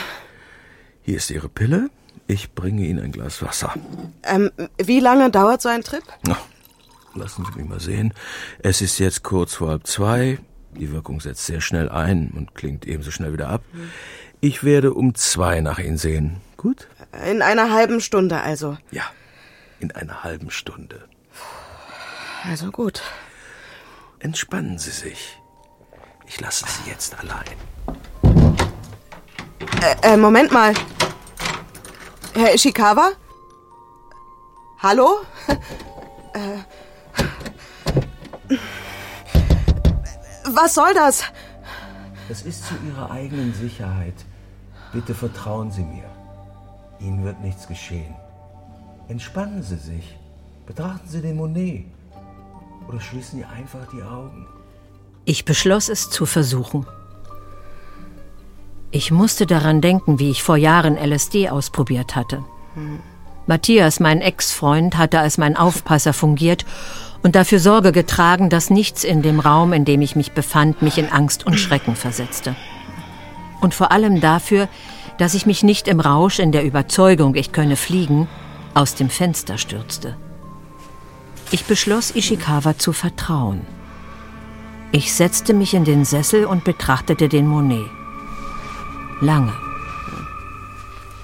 Hier 1.02 1.18
ist 1.18 1.30
Ihre 1.32 1.50
Pille. 1.50 1.90
Ich 2.28 2.54
bringe 2.54 2.86
Ihnen 2.86 3.00
ein 3.04 3.12
Glas 3.12 3.42
Wasser. 3.42 3.74
Ähm, 4.24 4.52
wie 4.78 5.00
lange 5.00 5.30
dauert 5.32 5.62
so 5.62 5.70
ein 5.70 5.82
Trip? 5.82 6.04
Na, 6.26 6.38
lassen 7.14 7.46
Sie 7.46 7.60
mich 7.60 7.70
mal 7.70 7.80
sehen. 7.80 8.14
Es 8.60 8.82
ist 8.82 9.00
jetzt 9.00 9.24
kurz 9.24 9.56
vor 9.56 9.70
halb 9.70 9.88
zwei. 9.88 10.40
Die 10.78 10.92
Wirkung 10.92 11.20
setzt 11.20 11.46
sehr 11.46 11.62
schnell 11.62 11.90
ein 11.90 12.32
und 12.36 12.56
klingt 12.56 12.88
ebenso 12.88 13.12
schnell 13.12 13.34
wieder 13.34 13.50
ab. 13.50 13.64
Ich 14.44 14.66
werde 14.66 14.94
um 14.94 15.16
zwei 15.16 15.62
nach 15.62 15.80
Ihnen 15.80 15.98
sehen. 15.98 16.42
Gut? 16.58 16.90
In 17.26 17.42
einer 17.42 17.72
halben 17.72 18.02
Stunde 18.02 18.42
also. 18.42 18.78
Ja, 18.92 19.04
in 19.80 19.92
einer 19.92 20.26
halben 20.26 20.52
Stunde. 20.52 21.08
Also 22.44 22.70
gut. 22.70 23.02
Entspannen 24.20 24.80
Sie 24.80 24.92
sich. 24.92 25.40
Ich 26.28 26.42
lasse 26.42 26.66
Sie 26.68 26.90
jetzt 26.90 27.18
allein. 27.18 27.56
Äh, 29.82 30.14
äh, 30.14 30.18
Moment 30.18 30.52
mal. 30.52 30.74
Herr 32.34 32.54
Ishikawa? 32.54 33.12
Hallo? 34.80 35.22
Äh, 36.34 36.58
was 40.46 40.74
soll 40.74 40.94
das? 40.96 41.24
Das 42.28 42.42
ist 42.42 42.66
zu 42.68 42.74
Ihrer 42.88 43.12
eigenen 43.12 43.54
Sicherheit. 43.54 44.16
Bitte 44.94 45.16
vertrauen 45.16 45.72
Sie 45.72 45.84
mir. 45.84 46.06
Ihnen 47.00 47.24
wird 47.26 47.42
nichts 47.42 47.68
geschehen. 47.68 48.14
Entspannen 49.08 49.64
Sie 49.64 49.78
sich. 49.78 50.18
Betrachten 50.68 51.08
Sie 51.08 51.22
den 51.22 51.36
Monet. 51.36 51.86
Oder 52.88 53.02
schließen 53.02 53.40
Sie 53.40 53.46
einfach 53.46 53.88
die 53.92 54.04
Augen. 54.04 54.48
Ich 55.26 55.46
beschloss 55.46 55.90
es 55.90 56.10
zu 56.10 56.26
versuchen. 56.26 56.86
Ich 58.92 59.10
musste 59.10 59.48
daran 59.48 59.82
denken, 59.82 60.20
wie 60.20 60.30
ich 60.30 60.44
vor 60.44 60.58
Jahren 60.58 60.96
LSD 60.96 61.50
ausprobiert 61.50 62.16
hatte. 62.16 62.44
Matthias, 63.48 64.00
mein 64.00 64.22
Ex-Freund, 64.22 64.98
hatte 64.98 65.20
als 65.20 65.40
mein 65.40 65.58
Aufpasser 65.58 66.14
fungiert 66.14 66.66
und 67.24 67.36
dafür 67.36 67.60
Sorge 67.60 67.92
getragen, 67.92 68.50
dass 68.50 68.70
nichts 68.70 69.04
in 69.04 69.24
dem 69.24 69.40
Raum, 69.40 69.74
in 69.74 69.86
dem 69.86 70.02
ich 70.02 70.16
mich 70.16 70.34
befand, 70.34 70.82
mich 70.82 70.98
in 70.98 71.10
Angst 71.10 71.46
und 71.46 71.56
Schrecken 71.56 71.96
versetzte. 71.96 72.56
Und 73.64 73.74
vor 73.74 73.94
allem 73.94 74.20
dafür, 74.20 74.68
dass 75.18 75.36
ich 75.36 75.46
mich 75.46 75.64
nicht 75.64 75.88
im 75.88 76.02
Rausch 76.02 76.40
in 76.40 76.52
der 76.52 76.66
Überzeugung, 76.66 77.34
ich 77.34 77.54
könne 77.54 77.78
fliegen, 77.78 78.28
aus 78.74 78.94
dem 78.94 79.10
Fenster 79.10 79.58
stürzte. 79.58 80.18
Ich 81.50 81.64
beschloss, 81.64 82.14
Ishikawa 82.14 82.78
zu 82.78 82.92
vertrauen. 82.92 83.62
Ich 84.92 85.14
setzte 85.14 85.54
mich 85.54 85.74
in 85.74 85.86
den 85.86 86.04
Sessel 86.04 86.46
und 86.46 86.66
betrachtete 86.66 87.30
den 87.30 87.48
Monet. 87.48 87.90
Lange. 89.22 89.54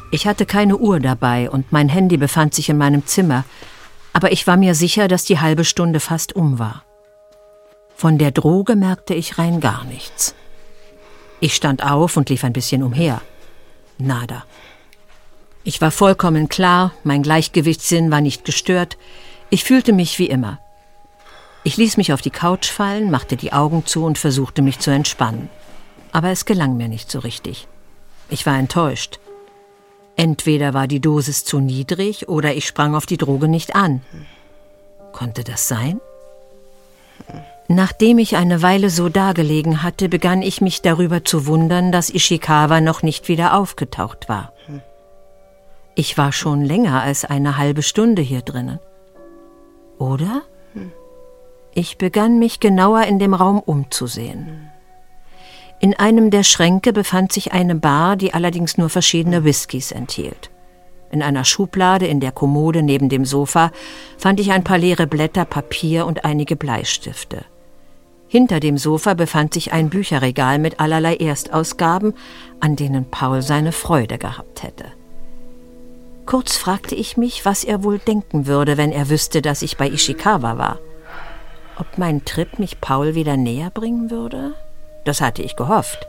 Ich 0.10 0.26
hatte 0.26 0.46
keine 0.46 0.78
Uhr 0.78 1.02
dabei 1.02 1.50
und 1.50 1.74
mein 1.74 1.90
Handy 1.90 2.16
befand 2.16 2.54
sich 2.54 2.70
in 2.70 2.78
meinem 2.78 3.06
Zimmer, 3.06 3.44
aber 4.14 4.32
ich 4.32 4.48
war 4.48 4.56
mir 4.56 4.76
sicher, 4.76 5.10
dass 5.10 5.26
die 5.26 5.42
halbe 5.42 5.66
Stunde 5.66 6.00
fast 6.00 6.38
um 6.38 6.58
war. 6.58 6.84
Von 7.96 8.18
der 8.18 8.32
Droge 8.32 8.78
merkte 8.78 9.14
ich 9.14 9.38
rein 9.38 9.60
gar 9.60 9.84
nichts. 9.84 10.36
Ich 11.40 11.56
stand 11.56 11.84
auf 11.84 12.18
und 12.18 12.30
lief 12.30 12.44
ein 12.44 12.54
bisschen 12.54 12.84
umher. 12.84 13.22
Nada. 13.98 14.46
Ich 15.64 15.82
war 15.82 15.92
vollkommen 15.92 16.50
klar, 16.50 16.94
mein 17.04 17.24
Gleichgewichtssinn 17.24 18.12
war 18.12 18.22
nicht 18.22 18.46
gestört, 18.46 18.98
ich 19.50 19.64
fühlte 19.64 19.94
mich 19.94 20.20
wie 20.20 20.28
immer. 20.28 20.60
Ich 21.64 21.78
ließ 21.78 21.98
mich 21.98 22.14
auf 22.14 22.22
die 22.22 22.30
Couch 22.30 22.70
fallen, 22.70 23.12
machte 23.12 23.36
die 23.36 23.52
Augen 23.52 23.86
zu 23.86 24.06
und 24.06 24.18
versuchte 24.18 24.62
mich 24.62 24.80
zu 24.80 24.92
entspannen. 24.92 25.50
Aber 26.12 26.30
es 26.30 26.46
gelang 26.46 26.78
mir 26.78 26.88
nicht 26.88 27.12
so 27.12 27.20
richtig. 27.20 27.68
Ich 28.30 28.46
war 28.46 28.58
enttäuscht. 28.58 29.20
Entweder 30.16 30.74
war 30.74 30.88
die 30.88 31.00
Dosis 31.00 31.46
zu 31.46 31.60
niedrig 31.60 32.28
oder 32.30 32.54
ich 32.54 32.66
sprang 32.66 32.96
auf 32.96 33.06
die 33.06 33.18
Droge 33.18 33.48
nicht 33.48 33.76
an. 33.76 34.02
Konnte 35.12 35.44
das 35.44 35.68
sein? 35.68 36.00
Nachdem 37.72 38.18
ich 38.18 38.36
eine 38.36 38.64
Weile 38.64 38.90
so 38.90 39.10
dagelegen 39.10 39.84
hatte, 39.84 40.10
begann 40.10 40.42
ich 40.42 40.60
mich 40.60 40.82
darüber 40.82 41.24
zu 41.24 41.46
wundern, 41.46 41.92
dass 41.92 42.10
Ishikawa 42.10 42.82
noch 42.82 43.04
nicht 43.04 43.28
wieder 43.28 43.54
aufgetaucht 43.54 44.28
war. 44.28 44.54
Ich 45.94 46.18
war 46.18 46.32
schon 46.32 46.64
länger 46.66 47.04
als 47.04 47.26
eine 47.26 47.58
halbe 47.58 47.84
Stunde 47.84 48.24
hier 48.24 48.42
drinnen. 48.42 48.80
Oder? 50.00 50.42
Ich 51.76 52.00
begann 52.00 52.40
mich 52.40 52.60
genauer 52.60 53.04
in 53.04 53.20
dem 53.20 53.36
Raum 53.36 53.60
umzusehen. 53.60 54.72
In 55.80 55.94
einem 55.94 56.32
der 56.32 56.44
Schränke 56.44 56.92
befand 56.92 57.32
sich 57.32 57.52
eine 57.52 57.76
Bar, 57.76 58.16
die 58.16 58.34
allerdings 58.34 58.80
nur 58.80 58.90
verschiedene 58.90 59.44
Whiskys 59.44 59.92
enthielt. 59.92 60.50
In 61.12 61.22
einer 61.22 61.46
Schublade 61.46 62.08
in 62.08 62.20
der 62.20 62.32
Kommode 62.32 62.82
neben 62.82 63.10
dem 63.10 63.26
Sofa 63.26 63.72
fand 64.18 64.40
ich 64.40 64.52
ein 64.52 64.64
paar 64.64 64.80
leere 64.80 65.06
Blätter 65.06 65.46
Papier 65.46 66.08
und 66.08 66.26
einige 66.26 66.56
Bleistifte. 66.56 67.46
Hinter 68.30 68.60
dem 68.60 68.78
Sofa 68.78 69.16
befand 69.16 69.56
sich 69.56 69.74
ein 69.74 69.90
Bücherregal 69.90 70.60
mit 70.60 70.80
allerlei 70.80 71.16
Erstausgaben, 71.16 72.14
an 72.60 72.76
denen 72.76 73.10
Paul 73.10 73.42
seine 73.42 73.72
Freude 73.72 74.20
gehabt 74.20 74.62
hätte. 74.62 74.86
Kurz 76.28 76.56
fragte 76.56 76.94
ich 76.94 77.18
mich, 77.18 77.44
was 77.44 77.64
er 77.64 77.84
wohl 77.84 77.98
denken 77.98 78.46
würde, 78.46 78.78
wenn 78.78 78.92
er 78.92 79.10
wüsste, 79.10 79.42
dass 79.42 79.64
ich 79.64 79.78
bei 79.78 79.90
Ishikawa 79.90 80.60
war. 80.60 80.78
Ob 81.80 81.98
mein 81.98 82.24
Trip 82.24 82.60
mich 82.60 82.80
Paul 82.80 83.16
wieder 83.16 83.36
näher 83.36 83.72
bringen 83.72 84.12
würde? 84.12 84.54
Das 85.06 85.22
hatte 85.22 85.42
ich 85.42 85.56
gehofft. 85.56 86.08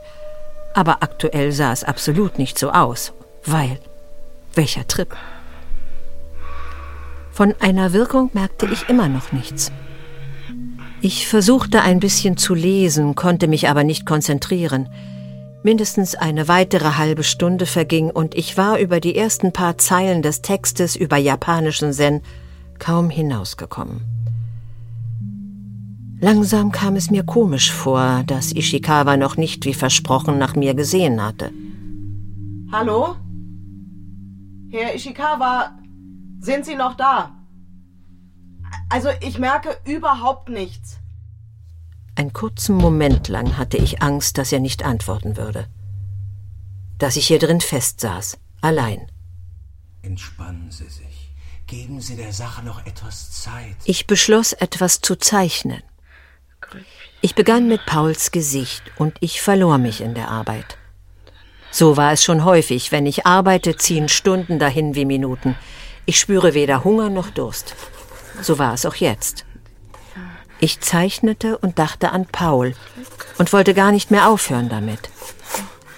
Aber 0.75 1.01
aktuell 1.01 1.51
sah 1.51 1.71
es 1.71 1.83
absolut 1.83 2.37
nicht 2.37 2.59
so 2.59 2.69
aus, 2.69 3.13
weil 3.45 3.79
welcher 4.53 4.87
Trip? 4.87 5.15
Von 7.31 7.55
einer 7.59 7.93
Wirkung 7.93 8.29
merkte 8.33 8.67
ich 8.67 8.89
immer 8.89 9.09
noch 9.09 9.31
nichts. 9.31 9.71
Ich 11.03 11.27
versuchte 11.27 11.81
ein 11.81 11.99
bisschen 11.99 12.37
zu 12.37 12.53
lesen, 12.53 13.15
konnte 13.15 13.47
mich 13.47 13.67
aber 13.67 13.83
nicht 13.83 14.05
konzentrieren. 14.05 14.87
Mindestens 15.63 16.13
eine 16.13 16.47
weitere 16.47 16.93
halbe 16.95 17.23
Stunde 17.23 17.65
verging 17.65 18.11
und 18.11 18.35
ich 18.35 18.55
war 18.55 18.77
über 18.77 18.99
die 18.99 19.15
ersten 19.15 19.51
paar 19.51 19.79
Zeilen 19.79 20.21
des 20.21 20.43
Textes 20.43 20.95
über 20.95 21.17
japanischen 21.17 21.91
Zen 21.91 22.21
kaum 22.77 23.09
hinausgekommen. 23.09 24.01
Langsam 26.19 26.71
kam 26.71 26.95
es 26.95 27.09
mir 27.09 27.23
komisch 27.23 27.71
vor, 27.71 28.23
dass 28.27 28.51
Ishikawa 28.51 29.17
noch 29.17 29.37
nicht 29.37 29.65
wie 29.65 29.73
versprochen 29.73 30.37
nach 30.37 30.55
mir 30.55 30.75
gesehen 30.75 31.19
hatte. 31.19 31.51
Hallo? 32.71 33.15
Herr 34.69 34.93
Ishikawa, 34.93 35.71
sind 36.41 36.63
Sie 36.63 36.75
noch 36.75 36.93
da? 36.93 37.40
Also 38.91 39.09
ich 39.21 39.39
merke 39.39 39.77
überhaupt 39.85 40.49
nichts. 40.49 40.97
Einen 42.15 42.33
kurzen 42.33 42.75
Moment 42.75 43.29
lang 43.29 43.57
hatte 43.57 43.77
ich 43.77 44.01
Angst, 44.01 44.37
dass 44.37 44.51
er 44.51 44.59
nicht 44.59 44.83
antworten 44.83 45.37
würde. 45.37 45.67
Dass 46.97 47.15
ich 47.15 47.27
hier 47.27 47.39
drin 47.39 47.61
festsaß, 47.61 48.37
allein. 48.59 49.09
Entspannen 50.01 50.71
Sie 50.71 50.89
sich. 50.89 51.33
Geben 51.67 52.01
Sie 52.01 52.17
der 52.17 52.33
Sache 52.33 52.65
noch 52.65 52.85
etwas 52.85 53.31
Zeit. 53.31 53.77
Ich 53.85 54.07
beschloss, 54.07 54.51
etwas 54.51 54.99
zu 54.99 55.15
zeichnen. 55.15 55.81
Ich 57.21 57.33
begann 57.33 57.69
mit 57.69 57.85
Pauls 57.85 58.31
Gesicht 58.31 58.83
und 58.97 59.15
ich 59.21 59.41
verlor 59.41 59.77
mich 59.77 60.01
in 60.01 60.15
der 60.15 60.29
Arbeit. 60.29 60.77
So 61.71 61.95
war 61.95 62.11
es 62.11 62.25
schon 62.25 62.43
häufig. 62.43 62.91
Wenn 62.91 63.05
ich 63.05 63.25
arbeite, 63.25 63.77
ziehen 63.77 64.09
Stunden 64.09 64.59
dahin 64.59 64.95
wie 64.95 65.05
Minuten. 65.05 65.55
Ich 66.05 66.19
spüre 66.19 66.53
weder 66.53 66.83
Hunger 66.83 67.09
noch 67.09 67.29
Durst. 67.29 67.73
So 68.41 68.59
war 68.59 68.73
es 68.73 68.85
auch 68.85 68.95
jetzt. 68.95 69.45
Ich 70.59 70.79
zeichnete 70.79 71.57
und 71.57 71.79
dachte 71.79 72.11
an 72.11 72.27
Paul 72.27 72.75
und 73.37 73.51
wollte 73.51 73.73
gar 73.73 73.91
nicht 73.91 74.11
mehr 74.11 74.29
aufhören 74.29 74.69
damit. 74.69 75.09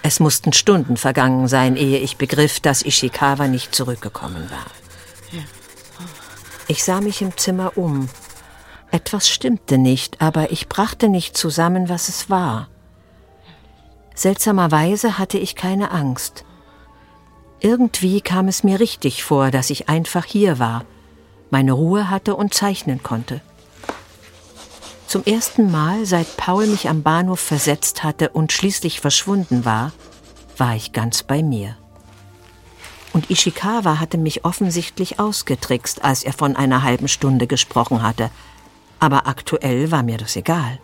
Es 0.04 0.20
mussten 0.20 0.54
Stunden 0.54 0.98
vergangen 0.98 1.48
sein, 1.48 1.76
ehe 1.76 2.00
ich 2.00 2.18
begriff, 2.18 2.60
dass 2.60 2.82
Ishikawa 2.82 3.48
nicht 3.48 3.76
zurückgekommen 3.76 4.50
war. 4.50 4.66
Ich 6.68 6.84
sah 6.84 7.02
mich 7.02 7.22
im 7.22 7.38
Zimmer 7.38 7.78
um. 7.78 8.10
Etwas 8.92 9.28
stimmte 9.30 9.78
nicht, 9.78 10.22
aber 10.22 10.52
ich 10.52 10.70
brachte 10.70 11.10
nicht 11.10 11.36
zusammen, 11.36 11.90
was 11.90 12.10
es 12.10 12.30
war. 12.30 12.70
Seltsamerweise 14.16 15.18
hatte 15.18 15.38
ich 15.38 15.56
keine 15.56 15.92
Angst. 15.92 16.46
Irgendwie 17.60 18.22
kam 18.22 18.48
es 18.48 18.64
mir 18.64 18.80
richtig 18.80 19.24
vor, 19.24 19.52
dass 19.52 19.70
ich 19.70 19.90
einfach 19.90 20.26
hier 20.26 20.60
war, 20.60 20.86
meine 21.54 21.74
Ruhe 21.74 22.10
hatte 22.10 22.36
und 22.36 22.56
zeichnen 22.56 23.04
konnte. 23.04 23.40
Zum 25.06 25.24
ersten 25.24 25.70
Mal, 25.70 26.08
seit 26.08 26.36
Paul 26.36 26.66
mich 26.66 26.90
am 26.90 27.04
Bahnhof 27.04 27.40
versetzt 27.40 28.04
hatte 28.04 28.30
und 28.30 28.52
schließlich 28.52 29.00
verschwunden 29.00 29.64
war, 29.64 29.92
war 30.58 30.76
ich 30.76 30.94
ganz 30.94 31.22
bei 31.22 31.44
mir. 31.44 31.78
Und 33.14 33.30
Ishikawa 33.30 34.00
hatte 34.00 34.18
mich 34.18 34.46
offensichtlich 34.46 35.20
ausgetrickst, 35.20 36.04
als 36.04 36.24
er 36.24 36.34
von 36.34 36.56
einer 36.56 36.82
halben 36.82 37.08
Stunde 37.08 37.46
gesprochen 37.46 38.02
hatte. 38.02 38.32
Aber 39.00 39.28
aktuell 39.28 39.92
war 39.92 40.02
mir 40.02 40.18
das 40.18 40.36
egal. 40.36 40.80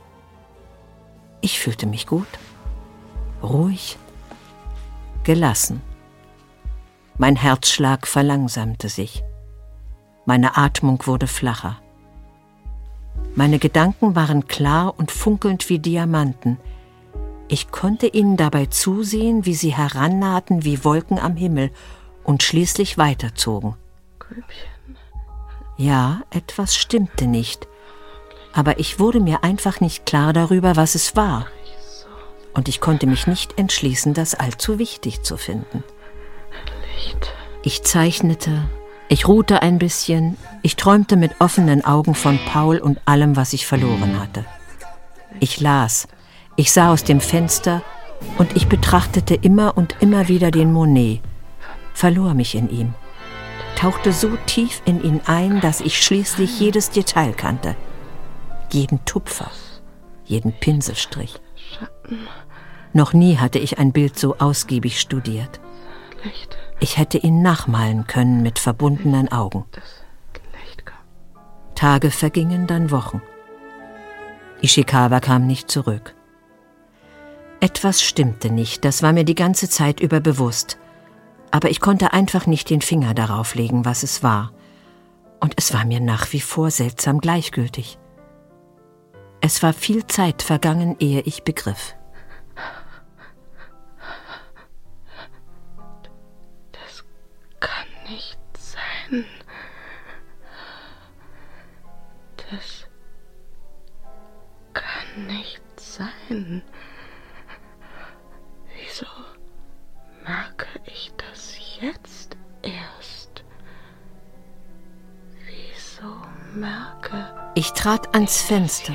Ich 1.42 1.60
fühlte 1.60 1.88
mich 1.88 2.06
gut, 2.06 2.28
ruhig, 3.42 3.98
gelassen. 5.24 5.82
Mein 7.18 7.38
Herzschlag 7.38 8.06
verlangsamte 8.06 8.88
sich. 8.88 9.24
Meine 10.30 10.58
Atmung 10.58 11.08
wurde 11.08 11.26
flacher. 11.26 11.82
Meine 13.34 13.58
Gedanken 13.58 14.16
waren 14.16 14.48
klar 14.48 14.94
und 14.96 15.10
funkelnd 15.10 15.68
wie 15.70 15.80
Diamanten. 15.80 16.60
Ich 17.48 17.72
konnte 17.72 18.06
ihnen 18.06 18.38
dabei 18.38 18.68
zusehen, 18.68 19.48
wie 19.48 19.56
sie 19.56 19.76
herannahten 19.76 20.64
wie 20.64 20.86
Wolken 20.86 21.18
am 21.18 21.36
Himmel 21.36 21.72
und 22.24 22.44
schließlich 22.44 23.00
weiterzogen. 23.00 23.74
Grübchen. 24.20 24.98
Ja, 25.78 26.22
etwas 26.30 26.76
stimmte 26.76 27.26
nicht, 27.26 27.68
aber 28.54 28.78
ich 28.78 29.00
wurde 29.00 29.22
mir 29.22 29.44
einfach 29.44 29.80
nicht 29.80 30.06
klar 30.06 30.32
darüber, 30.32 30.76
was 30.76 30.94
es 30.94 31.16
war. 31.16 31.48
Und 32.54 32.68
ich 32.68 32.82
konnte 32.82 33.08
mich 33.08 33.26
nicht 33.26 33.58
entschließen, 33.58 34.14
das 34.14 34.36
allzu 34.36 34.78
wichtig 34.78 35.24
zu 35.24 35.38
finden. 35.38 35.84
Ich 37.64 37.82
zeichnete, 37.82 38.70
ich 39.10 39.28
ruhte 39.28 39.62
ein 39.64 39.80
bisschen, 39.80 40.38
ich 40.62 40.76
träumte 40.76 41.18
mit 41.18 41.42
offenen 41.42 41.84
Augen 41.84 42.14
von 42.14 42.40
Paul 42.46 42.78
und 42.78 43.00
allem, 43.06 43.36
was 43.36 43.54
ich 43.54 43.66
verloren 43.66 44.20
hatte. 44.20 44.46
Ich 45.40 45.60
las, 45.60 46.08
ich 46.56 46.72
sah 46.72 46.92
aus 46.94 47.04
dem 47.04 47.20
Fenster 47.20 47.82
und 48.38 48.56
ich 48.56 48.68
betrachtete 48.68 49.34
immer 49.34 49.76
und 49.76 49.96
immer 50.00 50.28
wieder 50.28 50.52
den 50.52 50.72
Monet, 50.72 51.22
verlor 51.94 52.36
mich 52.36 52.54
in 52.54 52.70
ihm, 52.70 52.94
tauchte 53.76 54.14
so 54.14 54.38
tief 54.46 54.82
in 54.86 55.04
ihn 55.04 55.22
ein, 55.26 55.60
dass 55.60 55.82
ich 55.82 56.02
schließlich 56.02 56.60
jedes 56.60 56.92
Detail 56.92 57.34
kannte, 57.34 57.76
jeden 58.72 59.04
Tupfer, 59.06 59.50
jeden 60.26 60.54
Pinselstrich. 60.54 61.40
Noch 62.94 63.14
nie 63.14 63.38
hatte 63.38 63.58
ich 63.58 63.80
ein 63.80 63.92
Bild 63.92 64.20
so 64.20 64.38
ausgiebig 64.38 65.00
studiert. 65.00 65.60
Ich 66.80 66.98
hätte 66.98 67.18
ihn 67.18 67.42
nachmalen 67.42 68.08
können 68.08 68.42
mit 68.42 68.60
verbundenen 68.60 69.32
Augen. 69.32 69.66
Tage 71.76 72.12
vergingen, 72.12 72.68
dann 72.68 72.92
Wochen. 72.92 73.22
Ishikawa 74.62 75.20
kam 75.20 75.48
nicht 75.48 75.72
zurück. 75.72 76.14
Etwas 77.62 78.02
stimmte 78.02 78.52
nicht, 78.52 78.84
das 78.84 79.02
war 79.02 79.14
mir 79.14 79.24
die 79.24 79.36
ganze 79.36 79.70
Zeit 79.70 80.00
über 80.00 80.20
bewusst 80.20 80.78
aber 81.52 81.70
ich 81.70 81.80
konnte 81.80 82.14
einfach 82.14 82.46
nicht 82.46 82.70
den 82.70 82.82
Finger 82.82 83.14
darauf 83.14 83.56
legen, 83.56 83.86
was 83.86 84.04
es 84.04 84.24
war. 84.24 84.54
Und 85.40 85.54
es 85.58 85.74
war 85.74 85.86
mir 85.86 86.00
nach 86.00 86.32
wie 86.34 86.42
vor 86.42 86.70
seltsam 86.70 87.20
gleichgültig. 87.20 87.98
Es 89.42 89.64
war 89.64 89.74
viel 89.74 90.06
Zeit 90.06 90.42
vergangen, 90.42 90.96
ehe 91.00 91.22
ich 91.22 91.44
begriff. 91.44 91.96
Nicht 98.10 98.40
sein. 98.58 99.26
Das 102.52 102.88
kann 104.74 105.28
nicht 105.28 105.62
sein. 105.80 106.64
Wieso 108.76 109.06
merke 110.26 110.68
ich 110.86 111.12
jetzt 111.82 112.38
erst. 112.62 113.44
Wieso 115.46 116.16
merke 116.54 117.52
ich 117.56 117.72
trat 117.74 118.14
ans 118.14 118.42
Fenster. 118.42 118.94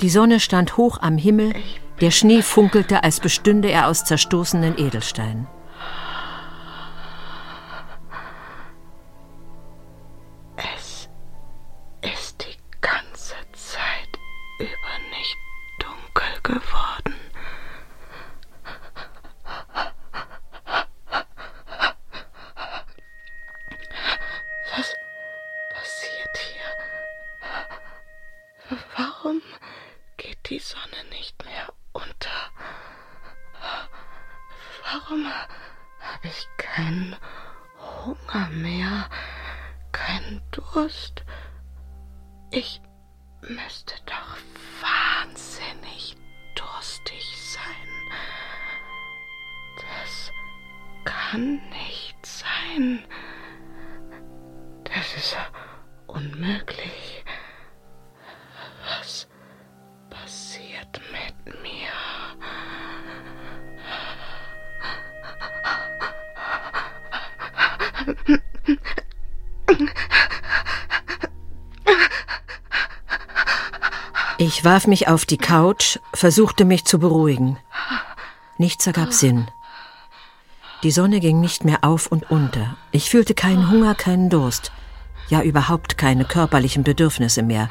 Die 0.00 0.10
Sonne 0.10 0.40
stand 0.40 0.76
hoch 0.76 0.98
am 1.00 1.18
Himmel, 1.18 1.54
der 2.00 2.10
Schnee 2.10 2.42
funkelte, 2.42 3.04
als 3.04 3.20
bestünde 3.20 3.70
er 3.70 3.88
aus 3.88 4.04
zerstoßenen 4.04 4.78
Edelsteinen. 4.78 5.46
Warum 28.96 29.42
geht 30.16 30.48
die 30.48 30.60
Sonne 30.60 31.04
nicht 31.10 31.44
mehr 31.44 31.72
unter? 31.92 32.50
Warum 34.84 35.26
habe 35.26 36.28
ich 36.28 36.48
keinen 36.56 37.16
Hunger 38.04 38.48
mehr, 38.50 39.10
keinen 39.90 40.40
Durst? 40.52 41.24
Ich 42.52 42.80
müsste 43.42 43.94
doch 44.06 44.36
wahnsinnig 44.80 46.16
durstig 46.54 47.24
sein. 47.36 48.12
Das 49.76 50.30
kann 51.04 51.60
nicht 51.70 52.24
sein. 52.24 53.04
Das 54.84 55.16
ist 55.16 55.36
unmöglich. 56.06 57.09
Ich 74.38 74.64
warf 74.64 74.86
mich 74.86 75.06
auf 75.06 75.26
die 75.26 75.36
Couch, 75.36 75.98
versuchte 76.14 76.64
mich 76.64 76.86
zu 76.86 76.98
beruhigen. 76.98 77.58
Nichts 78.56 78.86
ergab 78.86 79.12
Sinn. 79.12 79.48
Die 80.82 80.90
Sonne 80.90 81.20
ging 81.20 81.40
nicht 81.40 81.64
mehr 81.64 81.84
auf 81.84 82.06
und 82.06 82.30
unter. 82.30 82.76
Ich 82.90 83.10
fühlte 83.10 83.34
keinen 83.34 83.70
Hunger, 83.70 83.94
keinen 83.94 84.30
Durst, 84.30 84.72
ja 85.28 85.42
überhaupt 85.42 85.98
keine 85.98 86.24
körperlichen 86.24 86.84
Bedürfnisse 86.84 87.42
mehr. 87.42 87.68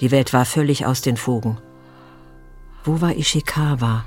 Die 0.00 0.10
Welt 0.10 0.34
war 0.34 0.44
völlig 0.44 0.84
aus 0.84 1.00
den 1.00 1.16
Fugen. 1.16 1.58
Wo 2.84 3.00
war 3.00 3.16
Ishikawa? 3.16 4.04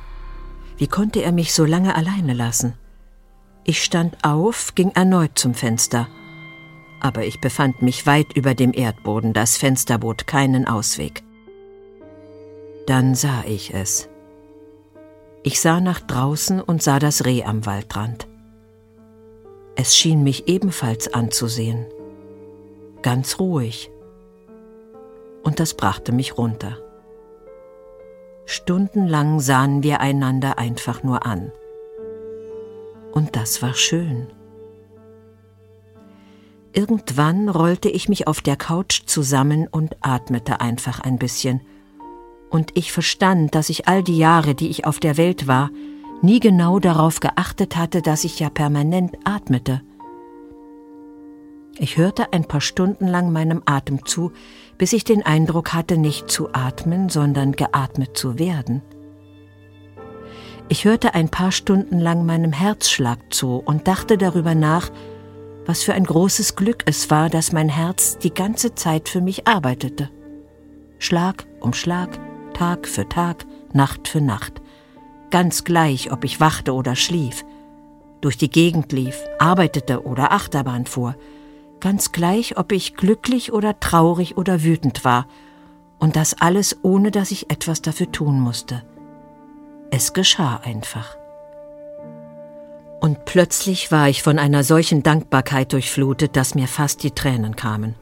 Wie 0.77 0.88
konnte 0.88 1.21
er 1.23 1.31
mich 1.31 1.53
so 1.53 1.65
lange 1.65 1.95
alleine 1.95 2.33
lassen? 2.33 2.75
Ich 3.63 3.84
stand 3.84 4.17
auf, 4.24 4.74
ging 4.76 4.91
erneut 4.91 5.32
zum 5.36 5.54
Fenster. 5.54 6.08
Aber 7.00 7.26
ich 7.26 7.39
befand 7.39 7.82
mich 7.82 8.06
weit 8.06 8.34
über 8.34 8.56
dem 8.56 8.74
Erdboden, 8.74 9.34
das 9.34 9.58
Fenster 9.58 9.98
bot 9.98 10.28
keinen 10.28 10.67
Ausweg. 10.67 11.24
Dann 12.88 13.15
sah 13.15 13.43
ich 13.45 13.74
es. 13.74 14.10
Ich 15.43 15.62
sah 15.62 15.80
nach 15.80 16.00
draußen 16.00 16.62
und 16.62 16.84
sah 16.84 17.00
das 17.00 17.26
Reh 17.26 17.43
am 17.43 17.65
Waldrand. 17.65 18.28
Es 19.76 19.95
schien 19.95 20.24
mich 20.24 20.48
ebenfalls 20.48 21.13
anzusehen. 21.13 21.86
Ganz 23.02 23.39
ruhig. 23.39 23.91
Und 25.43 25.62
das 25.62 25.74
brachte 25.76 26.12
mich 26.12 26.38
runter. 26.38 26.78
Stundenlang 28.45 29.39
sahen 29.39 29.84
wir 29.84 30.02
einander 30.02 30.58
einfach 30.58 31.04
nur 31.04 31.26
an. 31.26 31.52
Und 33.12 33.36
das 33.36 33.62
war 33.62 33.74
schön. 33.74 34.28
Irgendwann 36.74 37.50
rollte 37.50 37.89
ich 37.89 38.10
mich 38.10 38.28
auf 38.28 38.41
der 38.41 38.56
Couch 38.56 39.02
zusammen 39.06 39.67
und 39.67 39.98
atmete 40.02 40.62
einfach 40.62 41.00
ein 41.00 41.17
bisschen– 41.17 41.62
und 42.50 42.72
ich 42.76 42.91
verstand, 42.91 43.54
dass 43.56 43.69
ich 43.69 43.88
all 43.88 44.04
die 44.04 44.17
Jahre, 44.17 44.56
die 44.56 44.69
ich 44.69 44.86
auf 44.86 45.00
der 45.00 45.17
Welt 45.17 45.48
war, 45.48 45.69
nie 46.22 46.39
genau 46.39 46.80
darauf 46.80 47.19
geachtet 47.19 47.76
hatte, 47.76 48.02
dass 48.02 48.24
ich 48.24 48.39
ja 48.39 48.50
permanent 48.50 49.17
atmete. 49.24 49.82
Ich 51.78 51.95
hörte 51.98 52.34
ein 52.34 52.45
paar 52.45 52.62
Stunden 52.62 53.08
lang 53.08 53.32
meinem 53.32 53.62
Atem 53.65 54.06
zu, 54.06 54.32
bis 54.78 54.91
ich 54.93 55.04
den 55.04 55.26
Eindruck 55.26 55.74
hatte, 55.74 55.98
nicht 55.98 56.30
zu 56.30 56.50
atmen, 56.52 57.10
sondern 57.10 57.54
geatmet 57.54 58.17
zu 58.17 58.38
werden. 58.38 58.82
Ich 60.71 60.86
hörte 60.86 61.15
ein 61.15 61.29
paar 61.29 61.51
Stunden 61.51 61.97
lang 61.97 62.27
meinem 62.27 62.53
Herzschlag 62.53 63.34
zu 63.34 63.55
und 63.55 63.88
dachte 63.88 64.19
darüber 64.19 64.53
nach, 64.53 64.91
was 65.65 65.82
für 65.82 65.95
ein 65.95 66.03
großes 66.03 66.55
Glück 66.55 66.84
es 66.86 67.10
war, 67.10 67.29
dass 67.29 67.51
mein 67.51 67.69
Herz 67.69 68.19
die 68.19 68.34
ganze 68.34 68.75
Zeit 68.75 69.10
für 69.10 69.19
mich 69.19 69.47
arbeitete. 69.47 70.12
Schlag 70.99 71.47
um 71.60 71.73
Schlag, 71.73 72.19
Tag 72.53 72.88
für 72.88 73.10
Tag, 73.10 73.47
Nacht 73.73 74.08
für 74.08 74.21
Nacht. 74.21 74.62
Ganz 75.32 75.63
gleich, 75.63 76.12
ob 76.12 76.23
ich 76.23 76.39
wachte 76.39 76.73
oder 76.73 76.95
schlief, 76.95 77.45
durch 78.21 78.38
die 78.38 78.49
Gegend 78.49 78.91
lief, 78.91 79.17
arbeitete 79.39 80.03
oder 80.03 80.32
Achterbahn 80.32 80.86
fuhr, 80.86 81.15
ganz 81.79 82.12
gleich, 82.12 82.58
ob 82.58 82.71
ich 82.71 82.95
glücklich 82.95 83.51
oder 83.53 83.79
traurig 83.79 84.38
oder 84.38 84.63
wütend 84.63 85.03
war, 85.03 85.25
und 85.97 86.15
das 86.15 86.39
alles 86.39 86.77
ohne 86.84 87.10
dass 87.10 87.32
ich 87.32 87.49
etwas 87.49 87.82
dafür 87.82 88.12
tun 88.12 88.39
musste. 88.39 88.84
Es 89.91 90.13
geschah 90.13 90.58
einfach. 90.63 91.17
Und 92.99 93.25
plötzlich 93.25 93.91
war 93.91 94.08
ich 94.08 94.21
von 94.21 94.38
einer 94.38 94.63
solchen 94.63 95.04
Dankbarkeit 95.04 95.73
durchflutet, 95.73 96.36
dass 96.36 96.54
mir 96.54 96.67
fast 96.67 97.02
die 97.04 97.12
Tränen 97.12 97.56
kamen. 97.56 97.95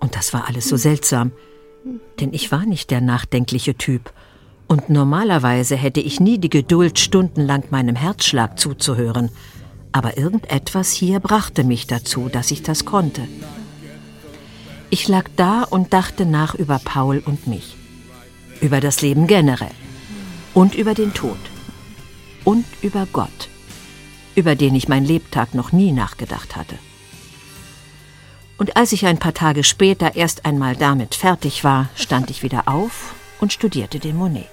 Und 0.00 0.16
das 0.16 0.32
war 0.32 0.48
alles 0.48 0.68
so 0.68 0.76
seltsam, 0.76 1.32
denn 2.18 2.32
ich 2.32 2.50
war 2.50 2.66
nicht 2.66 2.90
der 2.90 3.00
nachdenkliche 3.00 3.76
Typ, 3.76 4.12
und 4.66 4.88
normalerweise 4.88 5.74
hätte 5.74 5.98
ich 5.98 6.20
nie 6.20 6.38
die 6.38 6.48
Geduld, 6.48 7.00
stundenlang 7.00 7.64
meinem 7.70 7.96
Herzschlag 7.96 8.56
zuzuhören, 8.56 9.30
aber 9.90 10.16
irgendetwas 10.16 10.92
hier 10.92 11.18
brachte 11.18 11.64
mich 11.64 11.88
dazu, 11.88 12.28
dass 12.28 12.52
ich 12.52 12.62
das 12.62 12.84
konnte. 12.84 13.22
Ich 14.88 15.08
lag 15.08 15.24
da 15.34 15.64
und 15.64 15.92
dachte 15.92 16.24
nach 16.24 16.54
über 16.54 16.80
Paul 16.84 17.20
und 17.24 17.48
mich, 17.48 17.76
über 18.60 18.80
das 18.80 19.02
Leben 19.02 19.26
generell 19.26 19.72
und 20.54 20.74
über 20.74 20.94
den 20.94 21.14
Tod 21.14 21.38
und 22.44 22.64
über 22.82 23.06
Gott 23.12 23.50
über 24.34 24.54
den 24.54 24.74
ich 24.74 24.88
mein 24.88 25.04
Lebtag 25.04 25.54
noch 25.54 25.72
nie 25.72 25.92
nachgedacht 25.92 26.56
hatte. 26.56 26.78
Und 28.58 28.76
als 28.76 28.92
ich 28.92 29.06
ein 29.06 29.18
paar 29.18 29.34
Tage 29.34 29.64
später 29.64 30.16
erst 30.16 30.44
einmal 30.44 30.76
damit 30.76 31.14
fertig 31.14 31.64
war, 31.64 31.88
stand 31.94 32.30
ich 32.30 32.42
wieder 32.42 32.68
auf 32.68 33.14
und 33.40 33.52
studierte 33.52 33.98
den 33.98 34.16
Monet. 34.16 34.48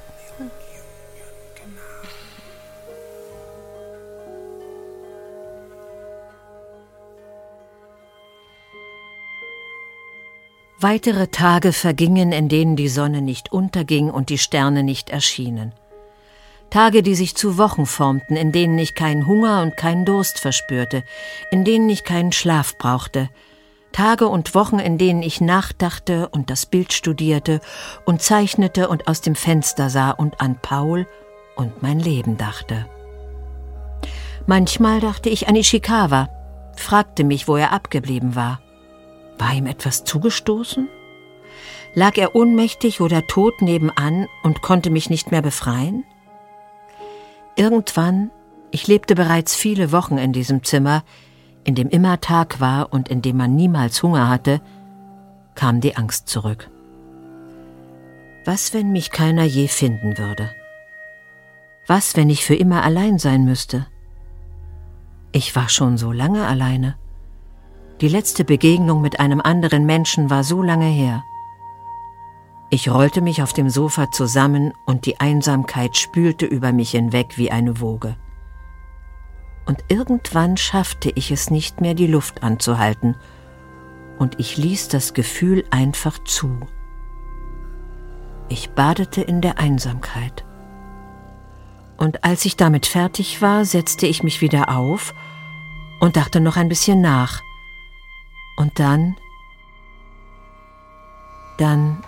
Weitere 10.79 11.27
Tage 11.27 11.73
vergingen, 11.73 12.31
in 12.31 12.49
denen 12.49 12.75
die 12.75 12.87
Sonne 12.87 13.21
nicht 13.21 13.51
unterging 13.51 14.11
und 14.11 14.29
die 14.29 14.37
Sterne 14.37 14.83
nicht 14.83 15.09
erschienen. 15.09 15.73
Tage, 16.69 17.01
die 17.01 17.15
sich 17.15 17.35
zu 17.35 17.57
Wochen 17.57 17.85
formten, 17.85 18.35
in 18.35 18.51
denen 18.51 18.77
ich 18.77 18.93
keinen 18.93 19.25
Hunger 19.25 19.61
und 19.61 19.77
keinen 19.77 20.05
Durst 20.05 20.39
verspürte, 20.39 21.03
in 21.51 21.63
denen 21.63 21.89
ich 21.89 22.03
keinen 22.03 22.31
Schlaf 22.31 22.77
brauchte, 22.77 23.29
Tage 23.93 24.27
und 24.27 24.53
Wochen, 24.53 24.79
in 24.79 24.97
denen 24.97 25.23
ich 25.23 25.41
nachdachte 25.41 26.29
und 26.29 26.49
das 26.49 26.65
Bild 26.65 26.93
studierte 26.93 27.61
und 28.05 28.21
zeichnete 28.21 28.89
und 28.89 29.07
aus 29.07 29.21
dem 29.21 29.33
Fenster 29.33 29.89
sah 29.89 30.11
und 30.11 30.39
an 30.39 30.59
Paul 30.61 31.07
und 31.55 31.81
mein 31.81 31.99
Leben 31.99 32.37
dachte. 32.37 32.85
Manchmal 34.45 34.99
dachte 34.99 35.29
ich 35.29 35.47
an 35.47 35.55
Ishikawa, 35.55 36.29
fragte 36.75 37.23
mich, 37.23 37.47
wo 37.47 37.55
er 37.55 37.71
abgeblieben 37.71 38.35
war. 38.35 38.61
War 39.39 39.53
ihm 39.53 39.65
etwas 39.65 40.03
zugestoßen? 40.03 40.87
Lag 41.95 42.17
er 42.17 42.35
ohnmächtig 42.35 43.01
oder 43.01 43.25
tot 43.25 43.61
nebenan 43.61 44.27
und 44.43 44.61
konnte 44.61 44.89
mich 44.89 45.09
nicht 45.09 45.31
mehr 45.31 45.41
befreien? 45.41 46.03
Irgendwann, 47.57 48.29
ich 48.69 48.87
lebte 48.87 49.15
bereits 49.15 49.55
viele 49.55 49.91
Wochen 49.91 50.19
in 50.19 50.31
diesem 50.31 50.63
Zimmer, 50.63 51.03
in 51.63 51.73
dem 51.73 51.89
immer 51.89 52.21
Tag 52.21 52.61
war 52.61 52.93
und 52.93 53.09
in 53.09 53.23
dem 53.23 53.35
man 53.35 53.55
niemals 53.55 54.03
Hunger 54.03 54.29
hatte, 54.29 54.61
kam 55.55 55.81
die 55.81 55.97
Angst 55.97 56.29
zurück. 56.29 56.69
Was, 58.45 58.75
wenn 58.75 58.91
mich 58.91 59.09
keiner 59.09 59.43
je 59.43 59.67
finden 59.67 60.19
würde? 60.19 60.51
Was, 61.87 62.15
wenn 62.15 62.29
ich 62.29 62.45
für 62.45 62.53
immer 62.53 62.83
allein 62.83 63.17
sein 63.17 63.43
müsste? 63.43 63.87
Ich 65.31 65.55
war 65.55 65.67
schon 65.67 65.97
so 65.97 66.11
lange 66.11 66.45
alleine. 66.45 66.95
Die 68.01 68.07
letzte 68.07 68.45
Begegnung 68.45 69.01
mit 69.01 69.19
einem 69.19 69.41
anderen 69.41 69.87
Menschen 69.87 70.29
war 70.29 70.43
so 70.43 70.61
lange 70.61 70.85
her. 70.85 71.23
Ich 72.69 72.89
rollte 72.89 73.21
mich 73.21 73.41
auf 73.41 73.53
dem 73.53 73.69
Sofa 73.69 74.11
zusammen 74.11 74.73
und 74.85 75.05
die 75.05 75.19
Einsamkeit 75.19 75.95
spülte 75.95 76.45
über 76.45 76.73
mich 76.73 76.91
hinweg 76.91 77.37
wie 77.37 77.49
eine 77.49 77.79
Woge. 77.79 78.17
Und 79.65 79.83
irgendwann 79.89 80.57
schaffte 80.57 81.09
ich 81.09 81.31
es 81.31 81.49
nicht 81.49 81.81
mehr, 81.81 81.93
die 81.93 82.07
Luft 82.07 82.43
anzuhalten, 82.43 83.15
und 84.17 84.39
ich 84.39 84.57
ließ 84.57 84.87
das 84.87 85.13
Gefühl 85.13 85.63
einfach 85.69 86.17
zu. 86.23 86.67
Ich 88.49 88.71
badete 88.71 89.21
in 89.21 89.41
der 89.41 89.59
Einsamkeit. 89.59 90.43
Und 91.97 92.23
als 92.23 92.45
ich 92.45 92.55
damit 92.55 92.85
fertig 92.85 93.41
war, 93.41 93.65
setzte 93.65 94.07
ich 94.07 94.23
mich 94.23 94.41
wieder 94.41 94.75
auf 94.75 95.13
und 95.99 96.15
dachte 96.15 96.39
noch 96.39 96.57
ein 96.57 96.69
bisschen 96.69 97.01
nach. 97.01 97.41
Und 98.57 98.79
dann, 98.79 99.15
dann 101.59 102.03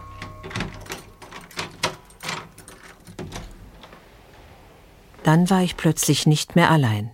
Dann 5.23 5.49
war 5.49 5.61
ich 5.61 5.77
plötzlich 5.77 6.25
nicht 6.25 6.55
mehr 6.55 6.71
allein. 6.71 7.11